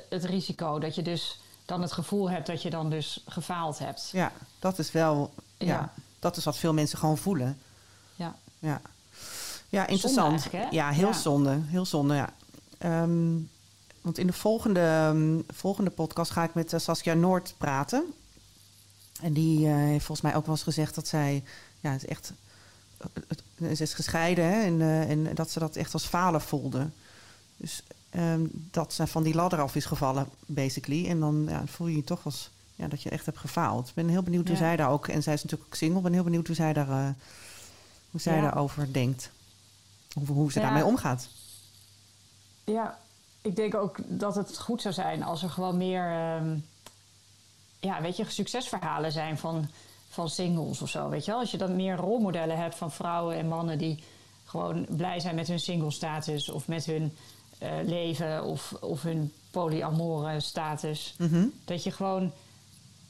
het 0.10 0.24
risico. 0.24 0.80
Dat 0.80 0.96
je 0.96 1.02
dus 1.02 1.40
dan 1.66 1.82
het 1.82 1.92
gevoel 1.92 2.30
hebt 2.30 2.48
dat 2.48 2.62
je 2.62 2.70
dan 2.70 2.90
dus 2.90 3.24
gefaald 3.28 3.80
hebt. 3.80 4.10
Ja, 4.12 4.32
dat 4.60 4.80
is 4.80 4.92
wel. 4.92 5.34
Ja, 5.58 5.66
ja. 5.66 5.94
dat 6.20 6.38
is 6.38 6.44
wat 6.44 6.58
veel 6.58 6.74
mensen 6.74 6.98
gewoon 6.98 7.18
voelen. 7.18 7.58
Ja. 8.16 8.36
Ja, 8.60 8.82
ja 9.70 9.88
interessant. 9.88 10.48
Ja, 10.72 10.90
heel 10.90 11.08
ja. 11.08 11.14
zonde. 11.14 11.60
Heel 11.66 11.86
zonde, 11.86 12.16
ja. 12.16 12.30
Um, 13.04 13.50
want 14.02 14.18
in 14.18 14.28
de 14.28 14.34
volgende, 14.34 15.10
um, 15.14 15.44
volgende 15.48 15.90
podcast 15.90 16.32
ga 16.32 16.44
ik 16.44 16.54
met 16.54 16.74
uh, 16.74 16.80
Saskia 16.80 17.14
Noord 17.14 17.56
praten. 17.58 18.14
En 19.22 19.34
die 19.34 19.68
uh, 19.68 19.76
heeft 19.76 20.06
volgens 20.06 20.28
mij 20.28 20.36
ook 20.36 20.46
wel 20.46 20.56
eens 20.56 20.64
gezegd 20.64 20.96
dat 20.96 21.08
zij. 21.08 21.44
Ja, 21.80 21.92
het 21.92 22.04
is 22.04 22.10
echt. 22.10 22.34
Het, 23.28 23.44
ze 23.78 23.84
is 23.84 23.94
gescheiden 23.94 24.46
hè, 24.46 24.62
en, 24.62 24.80
uh, 24.80 25.10
en 25.10 25.36
dat 25.36 25.52
ze 25.52 25.60
dat 25.60 25.76
echt 25.76 25.94
als 25.94 26.06
falen 26.06 26.42
voelde. 26.42 26.90
Dus 27.58 27.84
ehm, 28.16 28.46
dat 28.52 28.94
ze 28.94 29.08
van 29.08 29.24
die 29.24 29.36
ladder 29.36 29.62
af 29.62 29.76
is 29.76 29.86
gevallen, 29.86 30.28
basically. 30.46 31.08
En 31.10 31.20
dan 31.20 31.46
ja, 31.50 31.64
voel 31.66 31.88
je 31.88 31.96
je 31.96 32.04
toch 32.04 32.26
als 32.26 32.50
ja, 32.76 32.88
dat 32.88 33.02
je 33.02 33.10
echt 33.10 33.26
hebt 33.26 33.38
gefaald. 33.38 33.88
Ik 33.88 33.94
ben 33.94 34.08
heel 34.08 34.24
benieuwd 34.24 34.48
hoe 34.48 34.58
zij 34.58 34.76
daar 34.76 34.90
ook... 34.90 35.08
En 35.08 35.24
zij 35.24 35.34
is 35.34 35.44
natuurlijk 35.44 35.70
ook 35.70 35.78
single. 35.78 36.02
Ben 36.02 36.14
heel 36.14 36.24
benieuwd 36.24 36.48
hoe 36.48 36.56
zij, 36.56 36.74
daar, 36.74 36.90
eh, 36.90 37.10
hoe 38.12 38.22
zij 38.22 38.42
daarover 38.42 38.94
denkt. 38.94 39.32
Hoe, 40.14 40.28
hoe 40.28 40.52
ze 40.52 40.60
daarmee 40.60 40.86
omgaat. 40.86 41.30
Ja, 42.64 43.00
ik 43.42 43.56
denk 43.56 43.76
ook 43.76 43.98
dat 44.06 44.36
het 44.36 44.60
goed 44.60 44.82
zou 44.82 44.94
zijn 44.94 45.24
als 45.24 45.44
er 45.44 45.50
gewoon 45.50 45.78
meer, 45.78 46.12
ehm, 46.12 46.58
ja, 47.80 48.02
weet 48.02 48.18
je, 48.18 48.26
succesverhalen 48.28 49.12
zijn 49.12 49.38
van, 49.38 49.70
van 50.10 50.30
singles 50.30 50.82
of 50.82 50.90
zo. 50.90 51.10
Weet 51.10 51.26
je 51.26 51.32
wel? 51.32 51.40
Als 51.40 51.52
je 51.52 51.58
dan 51.58 51.76
meer 51.76 51.96
rolmodellen 51.96 52.58
hebt 52.58 52.76
van 52.76 52.92
vrouwen 52.92 53.36
en 53.36 53.48
mannen 53.48 53.78
die 53.78 54.04
gewoon 54.46 54.86
blij 54.90 55.20
zijn 55.20 55.36
met 55.36 55.48
hun 55.48 55.60
single 55.60 55.92
status 55.92 56.50
of 56.50 56.68
met 56.68 56.86
hun 56.86 57.18
eh, 57.58 57.70
leven 57.84 58.44
of, 58.44 58.74
of 58.82 59.02
hun 59.02 59.34
polyamore 59.52 60.40
status. 60.40 61.16
Mhm. 61.18 61.46
Dat 61.66 61.84
je 61.84 61.92
gewoon 61.92 62.32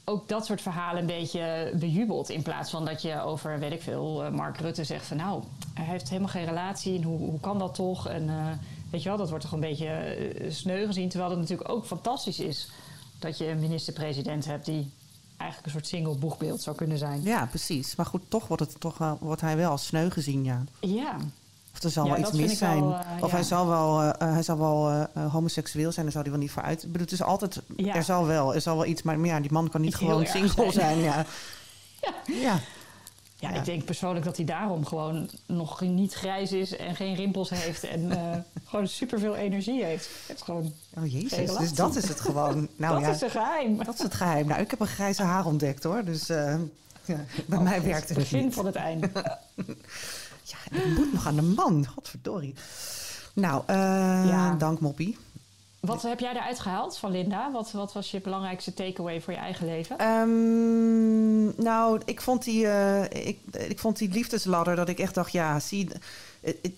ook 0.04 0.28
dat 0.28 0.46
soort 0.46 0.60
verhalen 0.60 1.00
een 1.00 1.06
beetje 1.06 1.72
bejubelt. 1.74 2.28
In 2.28 2.42
plaats 2.42 2.70
van 2.70 2.84
dat 2.84 3.02
je 3.02 3.22
over, 3.22 3.58
weet 3.58 3.72
ik 3.72 3.82
veel, 3.82 4.24
eh, 4.24 4.30
Mark 4.30 4.58
Rutte 4.58 4.84
zegt 4.84 5.06
van 5.06 5.16
nou, 5.16 5.42
hij 5.74 5.84
heeft 5.84 6.08
helemaal 6.08 6.30
geen 6.30 6.44
relatie. 6.44 6.96
En 6.96 7.02
hoe, 7.02 7.18
hoe 7.18 7.40
kan 7.40 7.58
dat 7.58 7.74
toch? 7.74 8.08
En 8.08 8.28
eh, 8.28 8.46
weet 8.90 9.02
je 9.02 9.08
wel, 9.08 9.18
dat 9.18 9.28
wordt 9.28 9.44
toch 9.44 9.52
een 9.52 9.60
beetje 9.60 10.34
sneu 10.48 10.86
gezien. 10.86 11.08
Terwijl 11.08 11.30
het 11.30 11.40
natuurlijk 11.40 11.68
ook 11.68 11.86
fantastisch 11.86 12.40
is 12.40 12.70
dat 13.18 13.38
je 13.38 13.48
een 13.48 13.60
minister-president 13.60 14.44
hebt 14.44 14.64
die 14.64 14.90
eigenlijk 15.36 15.66
een 15.66 15.80
soort 15.80 15.86
single 15.86 16.18
boegbeeld 16.18 16.62
zou 16.62 16.76
kunnen 16.76 16.98
zijn. 16.98 17.22
Ja, 17.22 17.46
precies. 17.46 17.96
Maar 17.96 18.06
goed, 18.06 18.22
toch 18.28 18.46
wordt, 18.48 18.62
het, 18.62 18.80
toch 18.80 19.16
wordt 19.20 19.40
hij 19.40 19.56
wel 19.56 19.70
als 19.70 19.86
sneu 19.86 20.10
gezien, 20.10 20.44
ja. 20.44 20.64
Ja, 20.80 21.16
Of 21.76 21.82
er 21.82 21.90
zal 21.90 22.04
Ja, 22.06 22.10
wel 22.10 22.20
iets 22.20 22.30
mis 22.32 22.46
wel, 22.46 22.56
zijn. 22.56 22.82
eh, 22.82 23.22
of 23.22 23.30
ja. 23.30 23.34
hij 23.36 23.42
zal 23.44 23.66
wel, 23.68 24.00
eh, 24.00 24.08
eh, 24.08 24.32
hij 24.32 24.42
zal 24.42 24.58
wel 24.58 24.88
eh, 24.90 25.02
eh, 25.14 25.32
homoseksueel 25.32 25.92
zijn, 25.92 26.04
daar 26.04 26.12
zal 26.14 26.22
hij 26.22 26.30
wel 26.30 26.40
niet 26.40 26.50
voor 26.50 26.62
uit. 26.62 26.82
Ik 26.82 26.86
bedoel, 26.92 27.06
het 27.06 27.12
is 27.12 27.22
altijd, 27.22 27.60
Ja. 27.76 27.94
er 27.94 28.02
zal 28.02 28.26
wel, 28.26 28.54
er 28.54 28.60
zal 28.60 28.76
wel 28.76 28.86
iets, 28.86 29.02
maar, 29.02 29.18
maar 29.18 29.28
ja, 29.28 29.40
die 29.40 29.52
man 29.52 29.68
kan 29.68 29.80
niet 29.80 29.90
Iets 29.90 29.98
gewoon 29.98 30.26
single 30.26 30.72
zijn. 30.72 30.72
zijn. 30.72 30.98
ja. 31.08 31.24
Ja. 32.26 32.58
ja. 33.36 33.50
Ik 33.50 33.64
denk 33.64 33.84
persoonlijk 33.84 34.24
dat 34.24 34.36
hij 34.36 34.44
daarom 34.46 34.84
gewoon 34.86 35.30
nog 35.46 35.80
niet 35.80 36.14
grijs 36.14 36.52
is 36.52 36.76
en 36.76 36.96
geen 36.96 37.14
rimpels 37.14 37.50
heeft 37.50 37.84
en 37.84 38.10
eh, 38.10 38.38
gewoon 38.70 38.88
superveel 38.88 39.34
energie 39.36 39.84
heeft. 39.84 40.08
Het 40.26 40.36
is 40.36 40.42
gewoon, 40.42 40.72
Oh 40.98 41.12
jezus, 41.12 41.56
dus 41.56 41.72
dat 41.72 41.96
is 41.96 42.08
het 42.08 42.20
gewoon. 42.20 42.68
Nou 42.76 42.94
dat 42.94 43.02
ja, 43.02 43.10
is 43.14 43.20
een 43.20 43.30
geheim. 43.30 43.84
dat 43.84 43.94
is 43.94 44.02
het 44.02 44.14
geheim. 44.14 44.46
Nou, 44.46 44.60
ik 44.60 44.70
heb 44.70 44.80
een 44.80 44.86
grijze 44.86 45.22
haar 45.22 45.46
ontdekt 45.46 45.82
hoor, 45.82 46.04
dus 46.04 46.28
eh, 46.28 46.54
bij 47.46 47.58
Oh, 47.58 47.60
mij 47.64 47.74
het 47.74 47.84
werkt 47.84 48.08
het 48.08 48.18
begin 48.18 48.44
niet. 48.44 48.54
van 48.54 48.66
het 48.66 48.74
einde. 48.74 49.10
Ja, 50.46 50.78
ik 50.78 50.96
moet 50.96 51.12
nog 51.12 51.26
aan 51.26 51.36
de 51.36 51.42
man, 51.42 51.86
godverdorie. 51.94 52.54
Nou, 53.34 53.62
eh, 53.66 53.76
Ja. 54.28 54.54
dank 54.58 54.80
Moppie. 54.80 55.18
Wat 55.80 56.02
heb 56.02 56.20
jij 56.20 56.30
eruit 56.30 56.60
gehaald 56.60 56.98
van 56.98 57.10
Linda? 57.10 57.52
Wat, 57.52 57.72
wat 57.72 57.92
was 57.92 58.10
je 58.10 58.20
belangrijkste 58.20 58.74
takeaway 58.74 59.20
voor 59.20 59.32
je 59.32 59.38
eigen 59.38 59.66
leven? 59.66 59.98
Ehm, 59.98 61.62
nou, 61.62 62.00
ik 62.04 62.20
vond, 62.20 62.44
die, 62.44 62.66
eh, 62.68 63.26
ik, 63.26 63.38
ik 63.52 63.78
vond 63.78 63.98
die 63.98 64.10
liefdesladder 64.10 64.76
dat 64.76 64.88
ik 64.88 64.98
echt 64.98 65.14
dacht, 65.14 65.32
ja, 65.32 65.60
zie, 65.60 65.88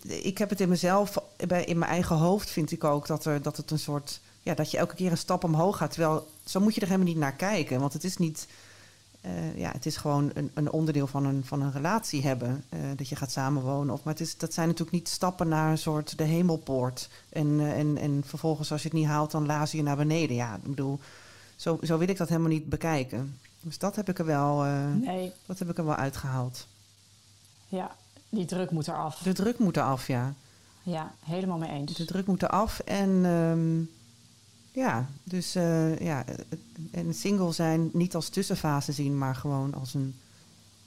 ik 0.03 0.39
heb 0.39 0.51
het 0.51 0.61
in 0.61 0.69
mezelf, 0.69 1.19
bij, 1.47 1.65
in 1.65 1.79
mijn 1.79 1.91
eigen 1.91 2.17
hoofd 2.17 2.51
vind 2.51 2.71
ik 2.71 2.85
ook 2.85 3.07
dat, 3.07 3.25
er, 3.25 3.43
dat 3.43 3.57
het 3.57 3.71
een 3.71 3.79
soort, 3.79 4.21
ja, 4.43 4.55
dat 4.55 4.71
je 4.71 4.79
elke 4.79 4.95
keer 4.95 5.11
een 5.11 5.19
stap 5.19 5.45
omhoog 5.45 5.77
gaat. 5.77 5.91
Terwijl, 5.93 6.29
zo 6.45 6.61
moet 6.61 6.75
je 6.75 6.81
er 6.81 6.87
helemaal 6.87 7.09
niet 7.09 7.17
naar 7.17 7.37
kijken, 7.37 7.81
want 7.81 7.93
het 7.93 8.05
is 8.05 8.17
niet, 8.17 8.47
eh, 9.29 9.59
ja, 9.59 9.71
het 9.73 9.87
is 9.87 9.97
gewoon 9.97 10.31
een, 10.35 10.51
een 10.55 10.71
onderdeel 10.71 11.07
van 11.07 11.25
een, 11.25 11.45
van 11.45 11.63
een 11.63 11.73
relatie 11.73 12.23
hebben, 12.23 12.65
eh, 12.69 12.79
dat 12.97 13.09
je 13.09 13.17
gaat 13.17 13.31
samenwonen. 13.31 13.95
Of, 13.95 14.03
maar 14.03 14.13
het 14.13 14.23
is, 14.23 14.37
dat 14.37 14.55
zijn 14.55 14.67
natuurlijk 14.67 14.97
niet 14.97 15.09
stappen 15.09 15.49
naar 15.49 15.71
een 15.71 15.79
soort 15.79 16.19
de 16.19 16.25
hemelpoort. 16.25 17.09
En, 17.29 17.61
eh, 17.61 17.79
en, 17.79 17.97
en 17.97 18.23
vervolgens 18.27 18.73
als 18.73 18.83
je 18.83 18.89
het 18.89 18.97
niet 18.97 19.07
haalt, 19.07 19.31
dan 19.31 19.47
lazen 19.47 19.79
je 19.79 19.85
naar 19.85 19.97
beneden. 19.97 20.37
Ja, 20.37 20.55
ik 20.55 20.63
bedoel, 20.63 20.99
zo, 21.57 21.79
zo 21.83 21.99
wil 21.99 22.09
ik 22.09 22.17
dat 22.17 22.29
helemaal 22.29 22.51
niet 22.51 22.69
bekijken. 22.69 23.39
Dus 23.61 23.79
dat 23.79 23.97
heb 23.97 24.09
ik 24.09 24.19
er 24.19 24.25
wel, 24.25 24.63
Nee, 25.01 25.33
dat 25.47 25.59
heb 25.59 25.71
ik 25.71 25.79
er 25.79 25.85
wel 25.85 25.95
uitgehaald. 25.95 26.67
ja, 27.69 27.97
die 28.29 28.45
druk 28.45 28.71
moet 28.71 28.89
eraf. 28.89 29.19
De 29.19 29.33
druk 29.33 29.59
moet 29.59 29.77
eraf, 29.77 30.07
ja. 30.07 30.35
Ja, 30.83 31.13
helemaal 31.25 31.59
mee 31.59 31.71
eens. 31.71 31.95
De 31.95 32.05
druk 32.05 32.27
moet 32.27 32.43
eraf. 32.43 32.79
En 32.79 33.25
ehm, 33.25 33.98
ja, 34.79 35.07
dus 35.25 35.55
eh, 35.55 35.99
ja, 35.99 36.23
het- 36.27 36.45
en 36.93 37.15
single 37.15 37.53
zijn 37.53 37.91
niet 37.93 38.15
als 38.15 38.29
tussenfase 38.29 38.93
zien, 38.93 39.19
maar 39.19 39.35
gewoon 39.37 39.75
als 39.75 39.95
een, 39.95 40.17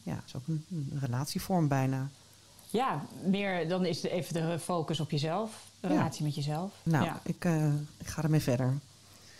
ja, 0.04 0.24
is 0.26 0.36
ook 0.36 0.48
een, 0.48 0.66
een 0.72 0.98
relatievorm 1.02 1.68
bijna. 1.68 2.10
Ja, 2.70 3.02
meer 3.26 3.68
dan 3.70 3.86
is 3.86 4.02
het 4.02 4.12
even 4.12 4.34
de 4.34 4.60
focus 4.60 5.00
op 5.00 5.12
jezelf. 5.12 5.66
De 5.80 5.88
Ja. 5.88 5.94
relatie 5.94 6.24
met 6.24 6.36
jezelf. 6.36 6.72
Nou, 6.84 7.06
Ja, 7.06 7.20
ik, 7.24 7.46
eh, 7.46 7.66
ik 7.98 8.08
ga 8.08 8.24
ermee 8.24 8.40
verder. 8.40 8.78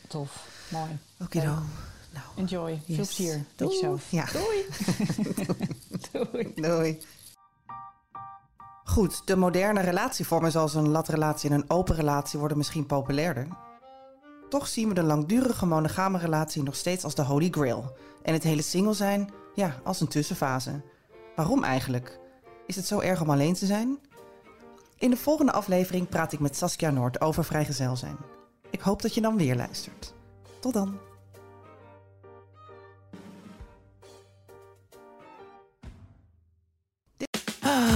tof. 0.08 0.48
Mooi. 0.72 0.98
Oké 1.22 1.42
dan. 1.42 1.66
Nou, 2.14 2.26
Enjoy. 2.36 2.82
Veel 2.86 2.96
yes. 2.96 3.16
plezier 3.16 3.38
met 3.38 3.46
Doei. 3.56 3.74
jezelf. 3.74 4.12
Ja. 4.12 4.26
Doei. 4.32 4.66
Doei. 6.32 6.54
Doei. 6.56 7.00
Goed, 8.84 9.22
de 9.28 9.36
moderne 9.36 9.82
relatievormen 9.82 10.52
zoals 10.52 10.74
een 10.74 10.90
latrelatie 10.90 11.50
en 11.50 11.56
een 11.56 11.70
open 11.70 11.96
relatie 11.96 12.40
worden 12.40 12.58
misschien 12.58 12.86
populairder. 12.86 13.48
Toch 14.52 14.68
zien 14.68 14.88
we 14.88 14.94
de 14.94 15.04
langdurige 15.04 15.66
monogame 15.66 16.18
relatie 16.18 16.64
nog 16.64 16.76
steeds 16.76 17.04
als 17.04 17.16
de 17.16 17.22
holy 17.22 17.48
grail. 17.50 17.96
En 18.24 18.34
het 18.34 18.44
hele 18.44 18.62
single 18.62 18.94
zijn, 18.94 19.30
ja, 19.54 19.80
als 19.84 20.02
een 20.02 20.08
tussenfase. 20.08 20.82
Waarom 21.36 21.64
eigenlijk? 21.64 22.20
Is 22.68 22.76
het 22.76 22.86
zo 22.86 23.00
erg 23.00 23.22
om 23.22 23.30
alleen 23.30 23.54
te 23.54 23.66
zijn? 23.66 24.00
In 24.98 25.10
de 25.10 25.18
volgende 25.18 25.52
aflevering 25.52 26.10
praat 26.10 26.34
ik 26.34 26.40
met 26.40 26.58
Saskia 26.58 26.90
Noord 26.90 27.22
over 27.22 27.44
vrijgezel 27.44 27.96
zijn. 27.96 28.18
Ik 28.70 28.82
hoop 28.82 29.02
dat 29.02 29.14
je 29.14 29.22
dan 29.22 29.38
weer 29.38 29.56
luistert. 29.56 30.14
Tot 30.60 30.74
dan. 30.74 31.00